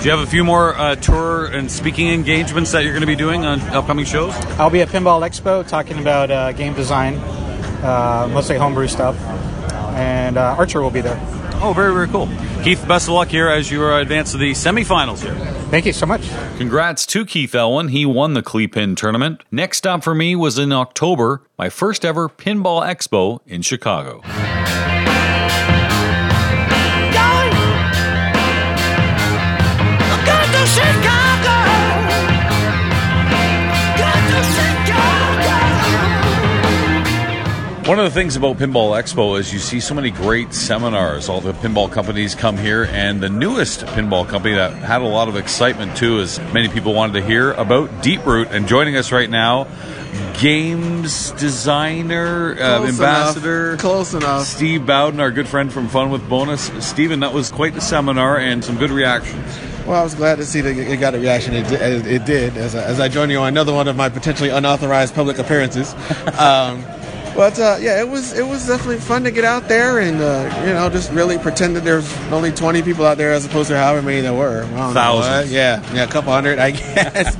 [0.00, 3.06] Do you have a few more uh, tour and speaking engagements that you're going to
[3.06, 4.34] be doing on upcoming shows?
[4.58, 7.16] I'll be at Pinball Expo talking about uh, game design,
[7.84, 9.14] uh, mostly homebrew stuff,
[9.94, 11.20] and uh, Archer will be there.
[11.62, 12.26] Oh, very, very cool.
[12.64, 15.34] Keith, best of luck here as you advance to the semifinals here.
[15.68, 16.22] Thank you so much.
[16.56, 17.88] Congrats to Keith Elwin.
[17.88, 19.42] He won the Clepin tournament.
[19.50, 24.22] Next stop for me was in October, my first ever Pinball Expo in Chicago.
[37.86, 41.28] One of the things about Pinball Expo is you see so many great seminars.
[41.28, 45.28] All the pinball companies come here, and the newest pinball company that had a lot
[45.28, 48.48] of excitement too, as many people wanted to hear about Deep Root.
[48.52, 49.66] And joining us right now,
[50.38, 53.80] games designer, uh, Close ambassador, enough.
[53.80, 54.44] Close enough.
[54.44, 56.70] Steve Bowden, our good friend from Fun with Bonus.
[56.86, 59.58] Stephen, that was quite the seminar and some good reactions.
[59.86, 61.54] Well, I was glad to see that it got a reaction.
[61.54, 63.96] It, did- it, it did as I, as I joined you on another one of
[63.96, 65.94] my potentially unauthorized public appearances.
[66.38, 66.84] Um,
[67.40, 70.62] but uh, yeah, it was it was definitely fun to get out there and uh,
[70.62, 73.78] you know just really pretend that there's only 20 people out there as opposed to
[73.78, 74.60] however many there were.
[74.60, 75.50] Don't know Thousands.
[75.50, 77.34] Yeah, yeah, a couple hundred, I guess.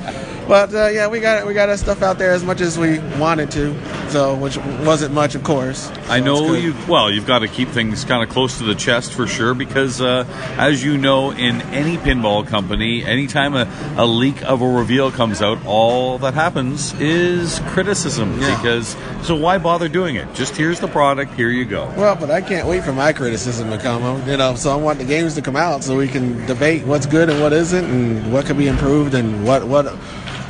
[0.50, 2.98] But uh, yeah, we got we got our stuff out there as much as we
[3.20, 5.88] wanted to, so which wasn't much, of course.
[6.08, 6.74] I know you.
[6.88, 10.00] Well, you've got to keep things kind of close to the chest for sure, because
[10.00, 10.24] uh,
[10.58, 15.40] as you know, in any pinball company, anytime a, a leak of a reveal comes
[15.40, 18.40] out, all that happens is criticism.
[18.40, 18.56] Yeah.
[18.56, 20.34] Because so why bother doing it?
[20.34, 21.32] Just here's the product.
[21.34, 21.86] Here you go.
[21.96, 24.02] Well, but I can't wait for my criticism to come.
[24.28, 27.06] You know, so I want the games to come out so we can debate what's
[27.06, 29.86] good and what isn't, and what could be improved, and what what,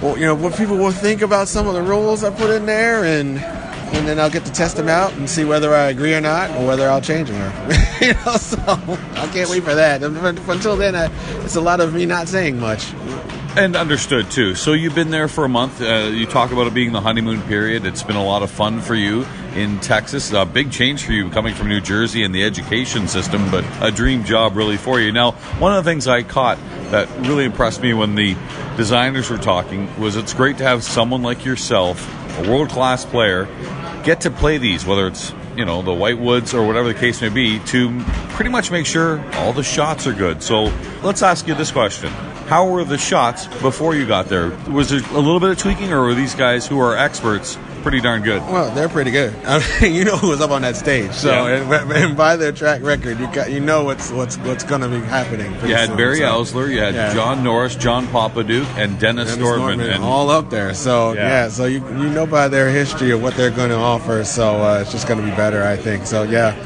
[0.02, 2.66] well, you know, what people will think about some of the rules I put in
[2.66, 6.14] there, and and then I'll get to test them out and see whether I agree
[6.14, 7.70] or not, or whether I'll change them.
[8.00, 10.02] you know, so I can't wait for that.
[10.02, 11.10] Until then, I,
[11.44, 12.92] it's a lot of me not saying much.
[13.56, 14.54] And understood too.
[14.54, 15.82] So you've been there for a month.
[15.82, 17.84] Uh, you talk about it being the honeymoon period.
[17.84, 19.26] It's been a lot of fun for you
[19.56, 20.32] in Texas.
[20.32, 23.90] A big change for you coming from New Jersey and the education system, but a
[23.90, 25.10] dream job really for you.
[25.10, 26.58] Now, one of the things I caught
[26.90, 28.36] that really impressed me when the
[28.76, 33.48] designers were talking was it's great to have someone like yourself, a world class player,
[34.04, 37.28] get to play these, whether it's you know the Whitewoods or whatever the case may
[37.28, 40.40] be, to pretty much make sure all the shots are good.
[40.40, 40.72] So
[41.02, 42.12] let's ask you this question:
[42.50, 44.50] How were the shots before you got there?
[44.68, 48.00] Was there a little bit of tweaking, or were these guys who are experts pretty
[48.00, 48.42] darn good?
[48.42, 49.32] Well, they're pretty good.
[49.46, 51.12] I mean, you know who was up on that stage.
[51.12, 51.62] So, Yeah.
[51.82, 54.88] and, and by their track record, you got you know what's what's what's going to
[54.88, 55.52] be happening.
[55.66, 55.96] You had soon.
[55.96, 57.14] Barry So, Oursler, you had yeah.
[57.14, 60.74] John Norris, John Popadiuk, and Dennis, Dennis Nordman, Nordman, and all up there.
[60.74, 61.28] So Yeah.
[61.44, 64.24] yeah, so you you know by their history of what they're going to offer.
[64.24, 66.04] So uh, it's just going to be better, I think.
[66.04, 66.56] So yeah,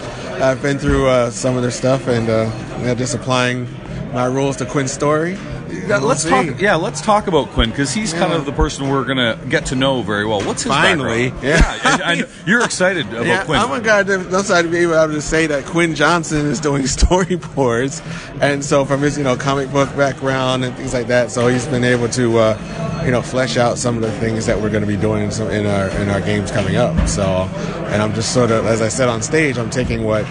[0.43, 3.68] I've been through uh, some of their stuff and uh, yeah, just applying
[4.14, 5.37] my rules to Quinn's story.
[5.75, 6.31] Yeah, We'll let's see.
[6.31, 6.61] talk.
[6.61, 9.75] Yeah, let's talk about Quinn because he's kind of the person we're gonna get to
[9.77, 10.41] know very well.
[10.43, 11.45] What's his Finally, background?
[11.61, 13.59] yeah, I, I you're excited about Yeah, Quinn.
[13.59, 16.61] I'm a guy that knows how to be able to say that Quinn Johnson is
[16.61, 18.03] doing storyboards,
[18.41, 21.66] and so from his you know comic book background and things like that, so he's
[21.66, 24.83] been able to uh, you know flesh out some of the things that we're going
[24.83, 27.09] to be doing in, some, in our in our games coming up.
[27.09, 30.25] So, and I'm just sort of as I said on stage, I'm taking what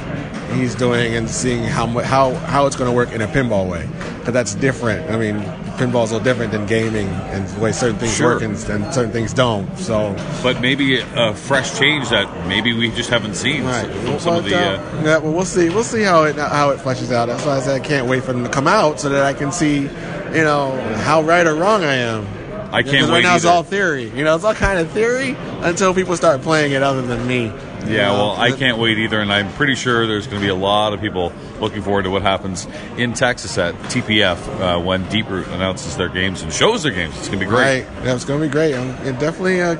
[0.53, 3.87] he's doing and seeing how how how it's going to work in a pinball way,
[4.19, 5.09] because that's different.
[5.11, 5.35] I mean,
[5.77, 8.33] pinball's a little different than gaming and the way certain things Sure.
[8.35, 9.75] work and, and certain things don't.
[9.77, 10.15] So.
[10.43, 13.89] but maybe a fresh change that maybe we just haven't seen Right.
[14.21, 14.55] some of the.
[14.55, 15.69] uh, Uh, yeah, well, we'll see.
[15.69, 17.27] We'll see how it how it fleshes out.
[17.27, 19.33] That's why I said I can't wait for them to come out so that I
[19.33, 22.27] can see, you know, how right or wrong I am.
[22.71, 24.09] I can't Because wait Right now it's all theory.
[24.15, 27.51] You know, it's all kind of theory until people start playing it other than me.
[27.87, 30.55] Yeah, well, I can't wait either, and I'm pretty sure there's going to be a
[30.55, 32.67] lot of people looking forward to what happens
[32.97, 37.17] in Texas at TPF uh, when Deep Root announces their games and shows their games.
[37.17, 37.85] It's going to be great.
[37.85, 38.05] Right.
[38.05, 38.73] Yeah, it's going to be great.
[38.73, 39.75] Um, it definitely uh,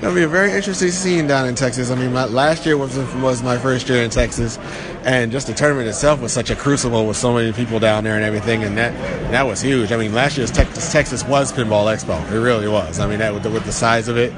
[0.00, 1.90] to be a very interesting scene down in Texas.
[1.90, 4.58] I mean, my, last year was was my first year in Texas,
[5.04, 8.16] and just the tournament itself was such a crucible with so many people down there
[8.16, 8.92] and everything, and that
[9.30, 9.92] that was huge.
[9.92, 12.20] I mean, last year's Texas Texas was Pinball Expo.
[12.30, 12.98] It really was.
[12.98, 14.32] I mean, that with the, with the size of it,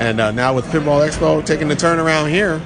[0.00, 2.60] and uh, now with Pinball Expo taking the turn around here,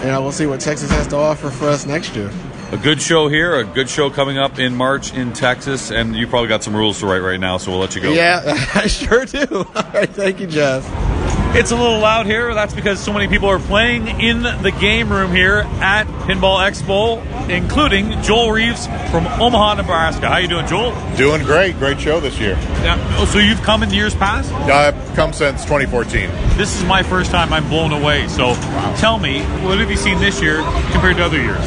[0.00, 2.30] you know, we'll see what Texas has to offer for us next year.
[2.72, 6.28] A good show here, a good show coming up in March in Texas, and you
[6.28, 8.12] probably got some rules to write right now, so we'll let you go.
[8.12, 8.42] Yeah,
[8.74, 9.66] I sure do.
[9.74, 11.19] All right, thank you, Jeff.
[11.52, 12.54] It's a little loud here.
[12.54, 17.20] That's because so many people are playing in the game room here at Pinball Expo,
[17.50, 20.28] including Joel Reeves from Omaha, Nebraska.
[20.28, 20.94] How you doing, Joel?
[21.16, 21.76] Doing great.
[21.80, 22.52] Great show this year.
[22.82, 22.96] Yeah.
[23.18, 24.52] Oh, so you've come in years past?
[24.52, 26.30] I've come since 2014.
[26.56, 27.52] This is my first time.
[27.52, 28.28] I'm blown away.
[28.28, 28.54] So
[28.98, 30.58] tell me, what have you seen this year
[30.92, 31.58] compared to other years?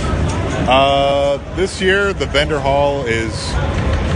[0.65, 3.51] Uh, this year, the vendor hall is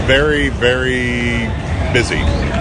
[0.06, 1.46] very, very
[1.92, 2.18] busy.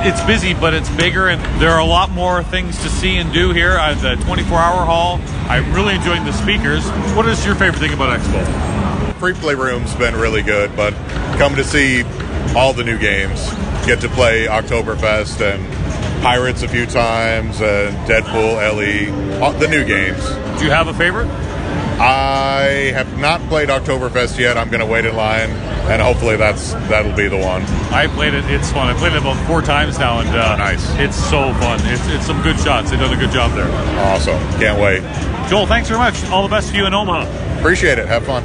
[0.08, 3.32] It's busy, but it's bigger, and there are a lot more things to see and
[3.34, 5.20] do here at the 24-hour hall.
[5.50, 6.88] I'm really enjoying the speakers.
[7.16, 9.20] What is your favorite thing about Expo?
[9.20, 10.94] Free play room's been really good, but
[11.38, 12.04] come to see
[12.56, 13.50] all the new games.
[13.86, 15.66] Get to play Oktoberfest and
[16.24, 20.24] Pirates a few times, and Deadpool, LE, all, the new games.
[20.60, 21.28] Do you have a favorite?
[22.00, 24.58] I have not played Oktoberfest yet.
[24.58, 25.50] I'm going to wait in line,
[25.90, 27.62] and hopefully that's that'll be the one.
[27.92, 28.46] I played it.
[28.46, 28.88] It's fun.
[28.88, 30.90] I played it about four times now, and uh, Nice.
[30.98, 31.80] It's so fun.
[31.84, 32.92] It's, it's some good shots.
[32.92, 33.70] They've done a good job there.
[34.08, 34.40] Awesome.
[34.60, 35.02] Can't wait.
[35.50, 36.24] Joel, thanks very much.
[36.26, 37.60] All the best to you in Omaha.
[37.60, 38.08] Appreciate it.
[38.08, 38.44] Have fun.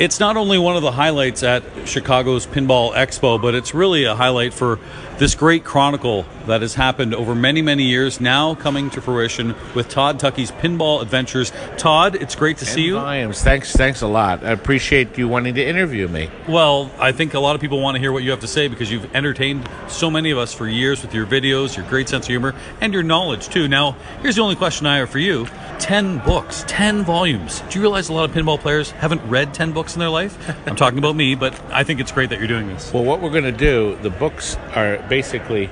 [0.00, 4.14] It's not only one of the highlights at Chicago's Pinball Expo, but it's really a
[4.14, 4.78] highlight for
[5.20, 9.86] this great chronicle that has happened over many, many years, now coming to fruition with
[9.86, 11.52] Todd Tuckey's Pinball Adventures.
[11.76, 12.94] Todd, it's great to see you.
[12.94, 13.42] Volumes.
[13.42, 14.42] Thanks, thanks a lot.
[14.42, 16.30] I appreciate you wanting to interview me.
[16.48, 18.66] Well, I think a lot of people want to hear what you have to say
[18.66, 22.24] because you've entertained so many of us for years with your videos, your great sense
[22.24, 23.68] of humor, and your knowledge, too.
[23.68, 25.46] Now, here's the only question I have for you
[25.80, 27.60] 10 books, 10 volumes.
[27.68, 30.38] Do you realize a lot of pinball players haven't read 10 books in their life?
[30.66, 32.90] I'm talking about me, but I think it's great that you're doing this.
[32.92, 35.68] Well, what we're going to do, the books are basically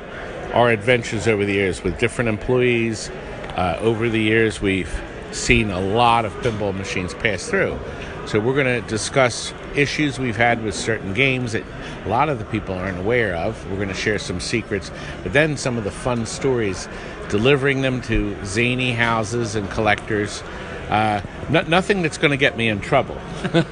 [0.53, 3.09] our adventures over the years with different employees.
[3.57, 5.01] Uh, over the years, we've
[5.32, 7.78] seen a lot of pinball machines pass through.
[8.26, 11.64] So we're going to discuss issues we've had with certain games that
[12.05, 13.70] a lot of the people aren't aware of.
[13.70, 14.91] We're going to share some secrets,
[15.22, 16.89] but then some of the fun stories,
[17.30, 20.43] delivering them to zany houses and collectors.
[20.91, 23.18] Uh, no, nothing that's going to get me in trouble,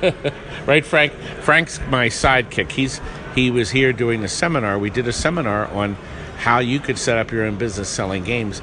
[0.66, 1.12] right, Frank?
[1.40, 2.70] Frank's my sidekick.
[2.70, 3.00] He's
[3.36, 4.78] he was here doing a seminar.
[4.78, 5.94] We did a seminar on
[6.38, 8.60] how you could set up your own business selling games.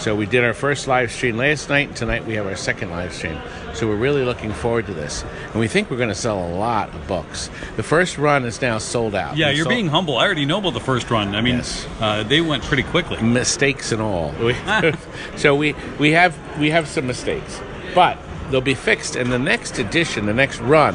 [0.00, 2.90] So we did our first live stream last night, and tonight we have our second
[2.90, 3.38] live stream.
[3.74, 6.50] So we're really looking forward to this, and we think we're going to sell a
[6.54, 7.48] lot of books.
[7.76, 9.36] The first run is now sold out.
[9.36, 10.16] Yeah, We you're sold- being humble.
[10.18, 11.34] I already know about the first run.
[11.34, 11.62] I mean,
[12.00, 13.20] uh, they went pretty quickly.
[13.22, 14.34] mistakes and all.
[15.36, 17.60] So we we have we have some mistakes,
[17.94, 18.18] but
[18.50, 19.14] they'll be fixed.
[19.16, 20.94] In the next edition, the next run,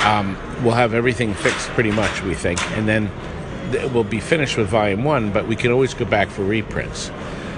[0.00, 2.22] um, we'll have everything fixed pretty much.
[2.22, 3.10] We think, and then
[3.72, 5.32] th- we'll be finished with volume one.
[5.32, 7.10] But we can always go back for reprints.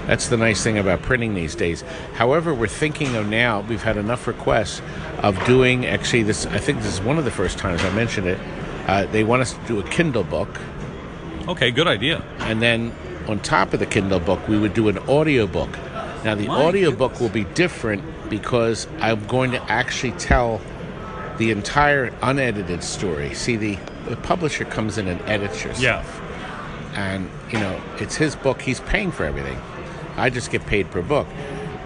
[0.06, 1.82] That's the nice thing about printing these days.
[2.14, 3.60] However, we're thinking of now.
[3.60, 4.82] We've had enough requests
[5.18, 5.86] of doing.
[5.86, 8.38] Actually, this I think this is one of the first times I mentioned it.
[8.86, 10.60] Uh, they want us to do a Kindle book.
[11.46, 12.22] Okay, good idea.
[12.40, 12.92] And then
[13.28, 15.70] on top of the Kindle book, we would do an audio book.
[16.24, 20.60] Now, the My audio book will be different because I'm going to actually tell
[21.38, 23.34] the entire unedited story.
[23.34, 23.78] See, the,
[24.08, 26.02] the publisher comes in and edits your Yeah.
[26.02, 26.20] stuff.
[26.94, 29.58] And, you know, it's his book, he's paying for everything.
[30.16, 31.26] I just get paid per book.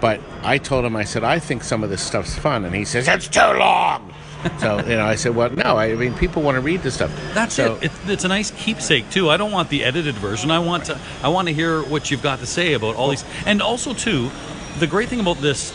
[0.01, 2.65] But I told him, I said, I think some of this stuff's fun.
[2.65, 4.13] And he says, it's too long.
[4.59, 7.11] so, you know, I said, well, no, I mean, people want to read this stuff.
[7.33, 7.85] That's so, it.
[7.85, 9.29] It's, it's a nice keepsake too.
[9.29, 10.51] I don't want the edited version.
[10.51, 10.99] I want to.
[11.23, 13.25] I want to hear what you've got to say about all these.
[13.47, 14.29] And also too,
[14.77, 15.73] the great thing about this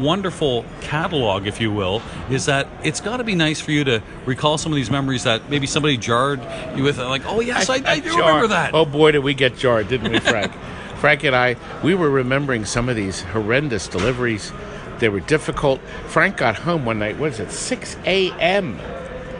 [0.00, 4.02] wonderful catalog, if you will, is that it's got to be nice for you to
[4.26, 6.40] recall some of these memories that maybe somebody jarred
[6.76, 6.98] you with.
[6.98, 8.74] Like, oh yes, I, I, do Jar- remember that.
[8.74, 10.52] Oh boy, did we get jarred, didn't we, Frank?
[10.96, 14.52] Frank and I, we were remembering some of these horrendous deliveries.
[15.00, 15.80] They were difficult.
[16.06, 17.18] Frank got home one night.
[17.18, 17.50] What is it?
[17.50, 18.78] 6 a.m.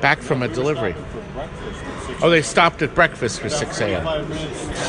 [0.00, 0.96] Back from a delivery.
[2.24, 4.28] Oh, they stopped at breakfast for 6 a.m.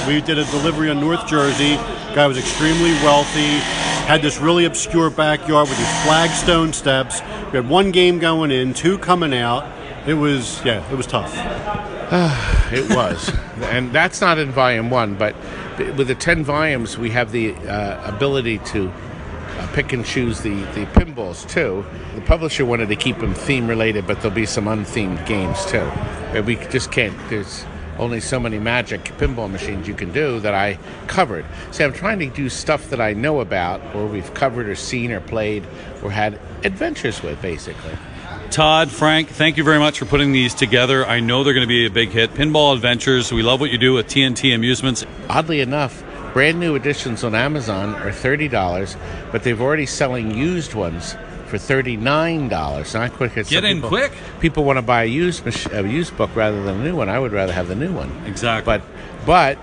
[0.07, 1.77] We did a delivery in North Jersey.
[2.13, 3.57] Guy was extremely wealthy.
[4.05, 7.21] Had this really obscure backyard with these flagstone steps.
[7.45, 9.65] We had one game going in, two coming out.
[10.05, 11.33] It was yeah, it was tough.
[12.71, 13.31] it was,
[13.63, 15.15] and that's not in volume one.
[15.15, 15.35] But
[15.97, 18.93] with the ten volumes, we have the uh, ability to
[19.59, 21.85] uh, pick and choose the the pinballs too.
[22.15, 25.89] The publisher wanted to keep them theme related, but there'll be some unthemed games too.
[26.45, 27.15] We just can't.
[27.29, 27.65] There's
[27.99, 30.77] only so many magic pinball machines you can do that I
[31.07, 31.45] covered.
[31.71, 35.11] See, I'm trying to do stuff that I know about, or we've covered, or seen,
[35.11, 35.63] or played,
[36.01, 37.95] or had adventures with, basically.
[38.49, 41.05] Todd, Frank, thank you very much for putting these together.
[41.07, 42.33] I know they're going to be a big hit.
[42.33, 43.31] Pinball Adventures.
[43.31, 45.05] We love what you do with TNT Amusements.
[45.27, 46.03] Oddly enough,
[46.33, 48.97] brand new editions on Amazon are thirty dollars,
[49.31, 51.15] but they've already selling used ones
[51.47, 52.93] for thirty nine dollars.
[52.93, 53.33] Not quick.
[53.33, 54.11] Some Get in people- quick.
[54.39, 57.09] People want to buy a used a used book rather than a new one.
[57.09, 58.11] I would rather have the new one.
[58.25, 58.65] Exactly.
[58.65, 58.81] But
[59.25, 59.57] but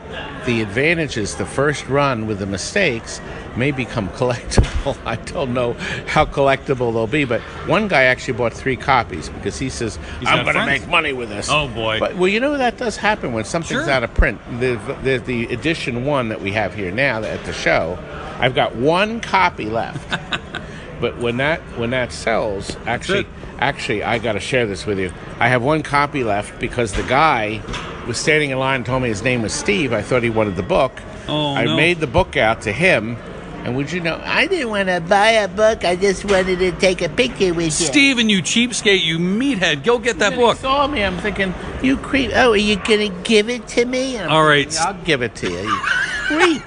[0.47, 3.21] the advantage is the first run with the mistakes
[3.57, 4.97] may become collectible.
[5.05, 5.75] I don't know
[6.07, 10.29] how collectible they'll be, but one guy actually bought three copies because he says He's
[10.29, 11.49] I'm going to make money with this.
[11.51, 11.99] Oh, boy.
[12.01, 13.91] But well, you know that does happen when something's Sure.
[13.91, 14.41] out of print.
[14.61, 17.99] The, the the edition one that we have here now at the show,
[18.39, 20.09] I've got one copy left.
[21.01, 23.27] but when that when that sells, actually,
[23.59, 25.13] actually, I got to share this with you.
[25.39, 27.61] I have one copy left because the guy
[28.07, 29.93] was standing in line and told me his name was Steve.
[29.93, 30.93] I thought he wanted the book.
[31.29, 31.77] Oh, I no.
[31.77, 33.17] made the book out to him.
[33.65, 35.85] And would you know, I didn't want to buy a book.
[35.85, 37.71] I just wanted to take a picture with you.
[37.71, 40.57] Steven, you cheapskate, you meathead, go get that book.
[40.57, 42.31] saw me, I'm thinking, you creep.
[42.35, 44.17] Oh, are you going to give it to me?
[44.17, 44.71] And I'm All right.
[44.73, 45.59] thinking, I'll give it to you.
[45.59, 46.63] You creep.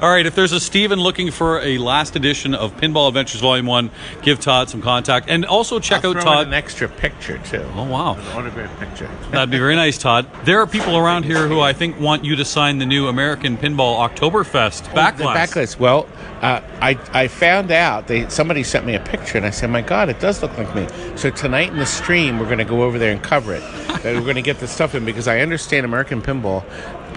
[0.00, 3.66] All right, if there's a Steven looking for a last edition of Pinball Adventures Volume
[3.66, 3.90] 1,
[4.22, 5.28] give Todd some contact.
[5.28, 6.46] And also check I'll out Todd.
[6.46, 7.62] an extra picture, too.
[7.74, 8.14] Oh, wow.
[8.14, 9.10] An autographed picture.
[9.30, 10.26] That'd be very nice, Todd.
[10.46, 13.58] There are people around here who I think want you to sign the new American
[13.58, 15.36] Pinball Oktoberfest The backlash.
[15.36, 15.78] backlash.
[15.78, 16.08] Well,
[16.40, 19.82] uh, I I found out they somebody sent me a picture and I said, my
[19.82, 20.88] God, it does look like me.
[21.16, 23.62] So tonight in the stream, we're going to go over there and cover it.
[24.04, 26.64] We're going to get the stuff in because I understand American pinball.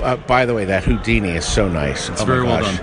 [0.01, 2.09] Uh, by the way, that Houdini is so nice.
[2.09, 2.79] It's Oh very well done.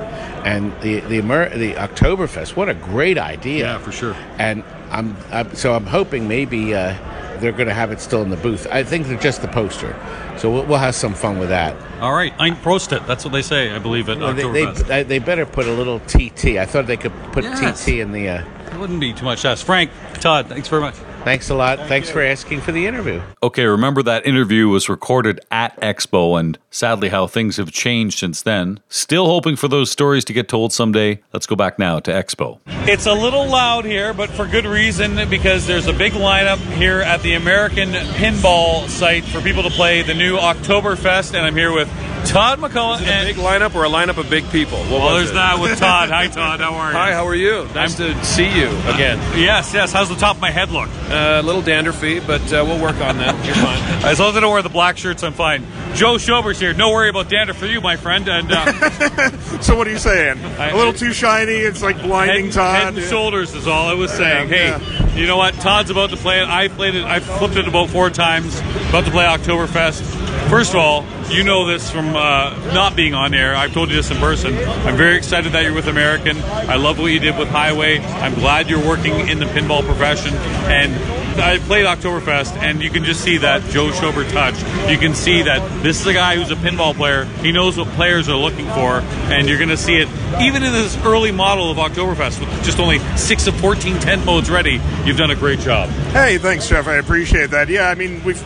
[0.47, 3.65] And the the Amer- the Oktoberfest, what a great idea!
[3.73, 4.15] Yeah, for sure.
[4.39, 6.95] And I'm, I'm so I'm hoping maybe uh,
[7.41, 8.67] they're going to have it still in the booth.
[8.71, 9.95] I think they're just the poster,
[10.39, 11.77] so we'll, we'll have some fun with that.
[12.01, 13.07] All right, Ein Prost it.
[13.07, 16.01] That's what they say, I believe, at Well, they, they, they- better put a little
[16.01, 16.57] TT.
[16.59, 17.85] I thought they could put Yes.
[17.85, 19.65] TT in the uh, It wouldn't be too much ask.
[19.67, 20.95] Frank, Todd, thanks very much.
[21.25, 21.79] Thanks a lot.
[21.81, 23.21] Thanks for asking for the interview.
[23.43, 28.41] Okay, remember that interview was recorded at Expo, and sadly, how things have changed since
[28.43, 28.81] then.
[28.89, 31.21] Still hoping for those stories to get told someday.
[31.33, 32.59] Let's go back now to Expo.
[32.89, 37.01] It's a little loud here, but for good reason because there's a big lineup here
[37.01, 41.73] at the American Pinball site for people to play the new Oktoberfest, and I'm here
[41.73, 41.89] with
[42.27, 43.01] Todd MacCulloch.
[43.03, 44.79] and a big lineup or a lineup of big people?
[44.79, 45.35] What well, was there's it?
[45.35, 46.09] that with Todd.
[46.11, 46.61] Hi, Todd.
[46.61, 46.97] How are you?
[46.97, 47.67] Hi, how are you?
[47.75, 49.19] Nice to see you again.
[49.39, 49.93] Yes, yes.
[49.93, 50.89] How's the top of my head look?
[51.11, 53.35] Uh, a little danderfy, but uh, we'll work on that.
[53.45, 53.81] You're fine.
[54.05, 55.67] As long as I don't wear the black shirts, I'm fine.
[55.95, 56.73] Joe Schober's here.
[56.73, 58.29] No worry about dander for you, my friend.
[58.29, 59.31] And uh,
[59.61, 60.39] So what are you saying?
[60.59, 61.53] A little too shiny.
[61.53, 62.83] It's like blinding head, Todd.
[62.83, 64.51] head and shoulders is all I was saying.
[64.51, 65.55] Yeah, hey, you know what?
[65.55, 66.49] Todd's about to play it.
[66.49, 67.05] I played it.
[67.05, 68.59] I flipped it about four times.
[68.89, 70.49] About to play Oktoberfest.
[70.49, 73.55] First of all, you know this from uh, not being on air.
[73.55, 74.57] I've told you this in person.
[74.57, 76.39] I'm very excited that you're with American.
[76.43, 77.99] I love what you did with Highway.
[77.99, 80.35] I'm glad you're working in the pinball profession.
[80.35, 80.93] And
[81.39, 84.55] I played Oktoberfest, and you can just see that Joe Schober touch.
[84.91, 87.25] You can see that this is a guy who's a pinball player.
[87.25, 90.09] He knows what players are looking for, and you're going to see it
[90.41, 94.51] even in this early model of Oktoberfest with just only six of 14 tent modes
[94.51, 94.81] ready.
[95.05, 95.89] You've done a great job.
[96.13, 96.87] Hey, thanks, Jeff.
[96.87, 97.69] I appreciate that.
[97.69, 98.43] Yeah, I mean, we've,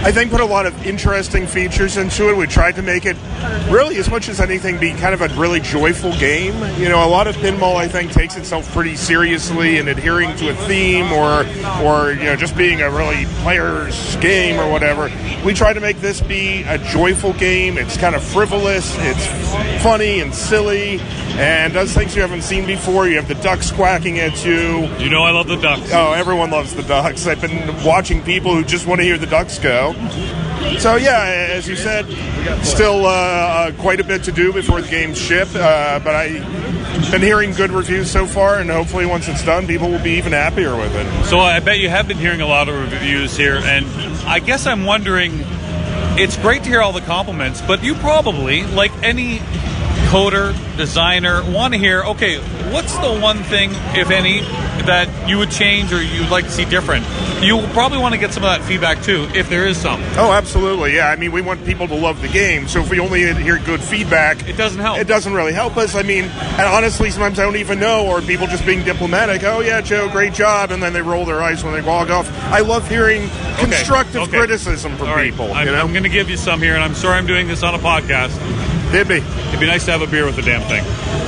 [0.00, 2.36] I think, put a lot of interesting features into it.
[2.36, 3.16] We tried to make it
[3.68, 6.54] really, as much as anything, be kind of a really joyful game.
[6.80, 10.50] You know, a lot of pinball, I think, takes itself pretty seriously and adhering to
[10.50, 11.40] a theme or,
[11.82, 15.10] or you know, just being a really player's game or whatever.
[15.44, 17.76] We try to make this be a joyful game.
[17.76, 18.94] It's kind of frivolous.
[19.00, 19.26] It's
[19.82, 21.00] funny and silly,
[21.32, 23.08] and does things you haven't seen before.
[23.08, 24.86] You have the ducks quacking at you.
[24.98, 25.90] You know I love the ducks.
[25.92, 27.26] Oh, everyone loves the ducks.
[27.26, 29.87] I've been watching people who just want to hear the ducks go.
[30.78, 32.06] So yeah, as you said,
[32.64, 37.10] still uh, uh, quite a bit to do before the games ship, uh, but I've
[37.10, 40.32] been hearing good reviews so far, and hopefully once it's done, people will be even
[40.32, 41.24] happier with it.
[41.26, 43.86] So I bet you have been hearing a lot of reviews here, and
[44.26, 45.44] I guess I'm wondering.
[46.20, 49.38] It's great to hear all the compliments, but you probably, like any
[50.08, 52.40] coder, designer, want to hear, okay,
[52.72, 54.40] what's the one thing, if any,
[54.86, 57.04] that you would change or you'd like to see different?
[57.42, 60.00] You probably want to get some of that feedback too, if there is some.
[60.16, 60.94] Oh, absolutely.
[60.94, 62.66] Yeah, I mean, we want people to love the game.
[62.68, 64.98] So if we only hear good feedback, it doesn't help.
[64.98, 65.94] It doesn't really help us.
[65.94, 69.44] I mean, and honestly, sometimes I don't even know, or people just being diplomatic.
[69.44, 72.28] Oh yeah, Joe, great job, and then they roll their eyes when they walk off.
[72.44, 74.38] I love hearing constructive okay.
[74.38, 75.52] criticism from right, people.
[75.52, 75.80] I'm, you know?
[75.80, 77.78] I'm going to give you some here, and I'm sorry I'm doing this on a
[77.78, 78.36] podcast.
[78.92, 79.16] Did be.
[79.16, 81.27] It'd be nice to have a beer with the damn thing.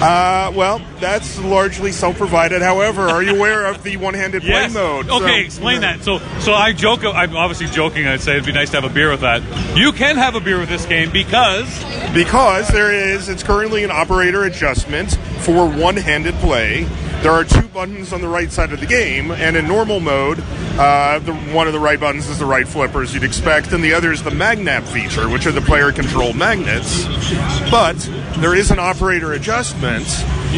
[0.00, 2.60] Uh, well, that's largely self-provided.
[2.60, 4.72] However, are you aware of the one-handed Yes.
[4.72, 5.08] play mode?
[5.08, 6.04] Okay, So- explain that.
[6.04, 7.02] So, so I joke.
[7.04, 8.06] I'm obviously joking.
[8.06, 9.42] I'd say it'd be nice to have a beer with that.
[9.74, 11.66] You can have a beer with this game because
[12.14, 16.86] Because there is, it's currently an operator adjustment for one-handed play.
[17.22, 20.38] There are two buttons on the right side of the game, and in normal mode,
[20.78, 23.82] uh, the, one of the right buttons is the right flipper, as you'd expect, and
[23.82, 27.04] the other is the magnap feature, which are the player-control magnets.
[27.70, 27.96] But
[28.38, 30.06] there is an operator adjustment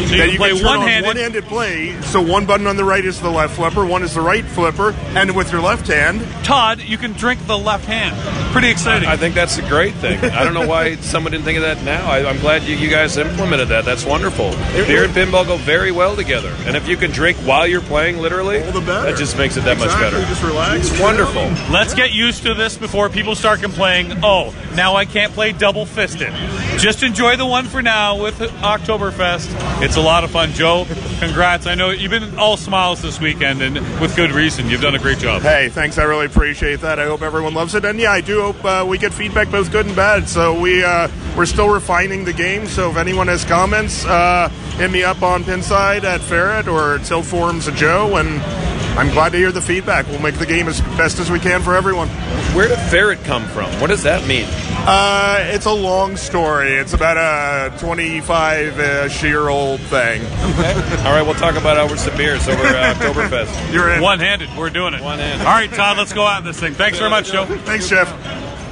[0.01, 1.07] you that you play can turn on one-handed.
[1.07, 2.01] one-handed play.
[2.01, 4.93] So one button on the right is the left flipper, one is the right flipper,
[5.15, 8.15] and with your left hand, Todd, you can drink the left hand.
[8.51, 9.07] Pretty exciting.
[9.07, 10.19] I think that's a great thing.
[10.23, 12.09] I don't know why someone didn't think of that now.
[12.09, 13.85] I, I'm glad you, you guys implemented that.
[13.85, 14.51] That's wonderful.
[14.73, 16.55] Beer and pinball go very well together.
[16.65, 19.89] And if you can drink while you're playing, literally, that just makes it that much
[19.99, 20.19] better.
[20.21, 20.89] Just relax.
[20.89, 21.43] It's wonderful.
[21.71, 24.19] Let's get used to this before people start complaining.
[24.23, 26.33] Oh, now I can't play double fisted.
[26.77, 29.49] Just enjoy the one for now with Oktoberfest.
[29.83, 30.85] It's a lot of fun, Joe.
[31.19, 31.65] Congrats!
[31.65, 34.69] I know you've been all smiles this weekend, and with good reason.
[34.69, 35.41] You've done a great job.
[35.41, 35.97] Hey, thanks.
[35.97, 36.99] I really appreciate that.
[36.99, 39.71] I hope everyone loves it, and yeah, I do hope uh, we get feedback, both
[39.71, 40.29] good and bad.
[40.29, 42.67] So we uh, we're still refining the game.
[42.67, 47.25] So if anyone has comments, uh, hit me up on Pinside at Ferret or Tilt
[47.25, 48.39] Forums Joe, and
[48.99, 50.07] I'm glad to hear the feedback.
[50.07, 52.09] We'll make the game as best as we can for everyone.
[52.53, 53.71] Where did ferret come from?
[53.79, 54.45] What does that mean?
[54.79, 56.73] Uh, it's a long story.
[56.73, 60.21] It's about a 25-ish year old thing.
[61.05, 63.71] All right, we'll talk about ours some beers over uh, Oktoberfest.
[63.71, 64.01] You're in.
[64.01, 64.49] One-handed.
[64.57, 65.01] We're doing it.
[65.01, 65.47] One-handed.
[65.47, 65.97] All right, Todd.
[65.97, 66.73] Let's go at this thing.
[66.73, 67.45] Thanks very much, Joe.
[67.45, 68.09] Thanks, Jeff.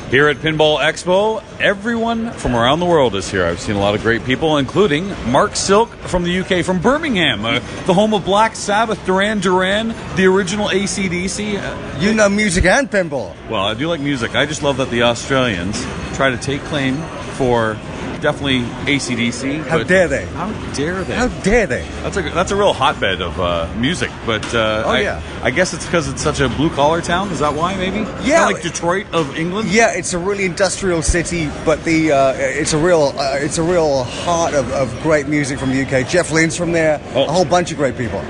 [0.09, 3.43] Here at Pinball Expo, everyone from around the world is here.
[3.45, 7.43] I've seen a lot of great people, including Mark Silk from the UK, from Birmingham,
[7.43, 11.57] uh, the home of Black Sabbath, Duran Duran, the original ACDC.
[11.57, 13.33] Uh, You know music and pinball.
[13.49, 14.33] well, I do like music.
[14.33, 15.85] I just love that the Australians
[16.15, 16.95] try to take claim
[17.35, 17.75] for
[18.21, 18.61] definitely
[18.91, 19.63] ACDC.
[19.67, 20.25] How dare they?
[20.27, 21.15] How dare they?
[21.15, 21.87] How dare they?
[22.03, 25.21] That's a that's a real hotbed of uh, music, but uh, Oh, I, yeah.
[25.43, 27.29] I guess it's because it's such a blue collar town.
[27.31, 27.75] Is that why?
[27.75, 28.45] Maybe Yeah.
[28.45, 29.69] Like Detroit of England.
[29.69, 33.63] Yeah, it's a really industrial city, but the uh, it's a real uh, it's a
[33.63, 36.07] real heart of, of great music from the UK.
[36.07, 36.95] Jeff Lynne's from there.
[37.15, 38.21] A whole bunch of great people.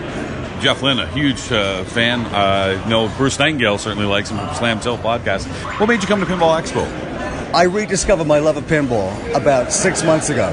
[0.59, 2.21] Jeff Lynne, a huge uh, fan.
[2.33, 5.45] Uh, no, Bruce Nightingale certainly likes him from Slam Tilt podcast.
[5.79, 6.83] What made you come to Pinball Expo?
[7.53, 10.47] I rediscovered my love of pinball about six months ago.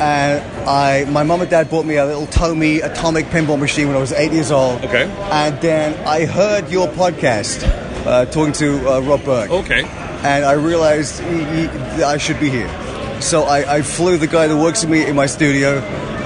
[0.00, 3.96] And I, my mom and dad bought me a little Tomy atomic pinball machine when
[3.96, 4.82] I was eight years old.
[4.84, 5.04] Okay.
[5.30, 7.62] And then I heard your podcast
[8.06, 9.50] uh, talking to uh, Rob Berk.
[9.50, 9.84] Okay.
[10.24, 11.66] And I realized y-
[11.96, 12.68] that I should be here.
[13.20, 15.80] So I, I flew the guy that works with me in my studio.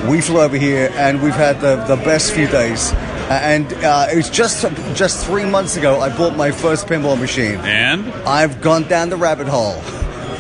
[0.09, 2.93] We flew over here, and we've had the, the best few days.
[3.29, 4.63] And uh, it was just
[4.95, 7.57] just three months ago I bought my first pinball machine.
[7.57, 9.83] And I've gone down the rabbit hole.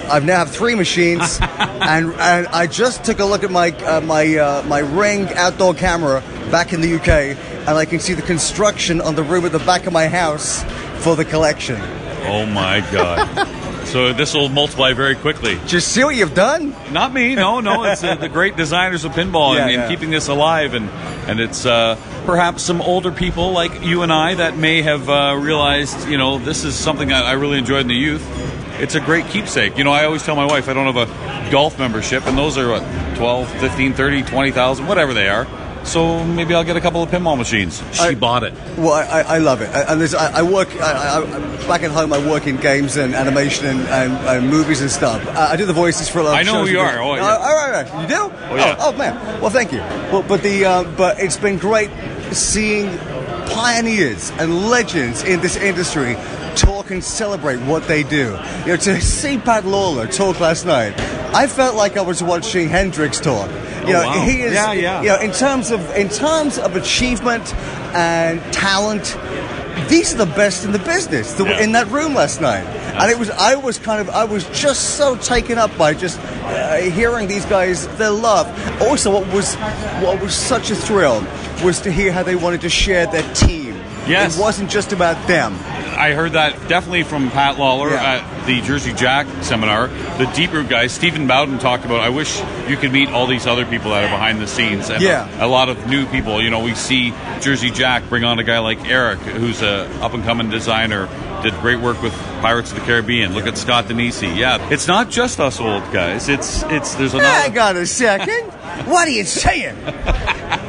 [0.09, 4.01] I've now have three machines, and and I just took a look at my uh,
[4.03, 6.22] my uh, my Ring outdoor camera
[6.53, 9.59] back in the UK, and I can see the construction on the room at the
[9.61, 10.62] back of my house
[11.03, 11.80] for the collection.
[12.28, 13.49] Oh my god!
[13.87, 15.59] so this will multiply very quickly.
[15.66, 16.74] Just see what you've done.
[16.93, 17.34] Not me.
[17.34, 17.84] No, no.
[17.84, 19.89] It's uh, the great designers of pinball and, and yeah.
[19.89, 20.91] keeping this alive, and
[21.28, 25.37] and it's uh, perhaps some older people like you and I that may have uh,
[25.39, 28.24] realized, you know, this is something I, I really enjoyed in the youth.
[28.80, 29.78] It's a great keepsake.
[29.78, 32.59] You know, I always tell my wife I don't have a golf membership, and those
[32.59, 35.47] are what 12, 15, 30, 20,000, whatever they are.
[35.87, 37.82] So maybe I'll get a couple of pinball machines.
[37.93, 38.53] She bought it.
[38.76, 40.68] Well, I, I I love it, and there's, I, I work.
[40.80, 44.80] I, I, back at home, I work in games and animation and, and, and movies
[44.80, 45.24] and stuff.
[45.28, 46.55] I, I do the voices for a lot of shows.
[46.55, 47.01] I know who you are.
[47.01, 47.24] Oh, yeah.
[47.24, 48.03] Uh, all right, all right.
[48.03, 48.32] You do?
[48.51, 48.76] Oh, yeah.
[48.80, 49.41] Oh, man.
[49.41, 49.78] Well, thank you.
[49.78, 51.91] Well, but the uh, but it's been great
[52.32, 52.99] seeing
[53.47, 56.16] pioneers and legends in this industry
[56.57, 58.39] talk and celebrate what they do.
[58.61, 60.97] You know, to see Pat Lawlor talk last night,
[61.43, 63.49] I felt like I was watching Hendrix talk.
[63.51, 64.24] You Oh, know, wow.
[64.24, 64.53] he is.
[64.55, 65.03] Yeah, yeah.
[65.03, 67.55] You know, in terms of in terms of achievement
[67.95, 69.16] and talent,
[69.89, 71.34] these are the best in the business.
[71.34, 71.61] The, Yeah.
[71.64, 72.64] In that room last night,
[73.01, 76.18] and it was I was kind of I was just so taken up by just
[76.18, 78.47] uh, hearing these guys their love.
[78.82, 79.55] Also, what was
[80.03, 81.22] what was such a thrill
[81.62, 83.74] was to hear how they wanted to share their team.
[84.09, 84.37] Yes.
[84.37, 85.53] it wasn't just about them.
[85.97, 88.20] I heard that definitely from Pat Lawlor Yeah.
[88.22, 89.88] at the Jersey Jack seminar.
[90.18, 92.01] The Deep Root guys, Stephen Bowden talked about.
[92.01, 95.03] I wish you could meet all these other people that are behind the scenes, and
[95.03, 95.28] Yeah.
[95.40, 96.40] a, a lot of new people.
[96.42, 100.14] You know, we see Jersey Jack bring on a guy like Eric, who's a up
[100.14, 101.09] and coming designer.
[101.42, 103.34] Did great work with Pirates of the Caribbean.
[103.34, 104.34] Look at Scott Danesi.
[104.36, 106.28] Yeah, it's not just us old guys.
[106.28, 107.28] It's it's there's another.
[107.28, 108.51] I got a second.
[108.86, 109.76] what are you saying?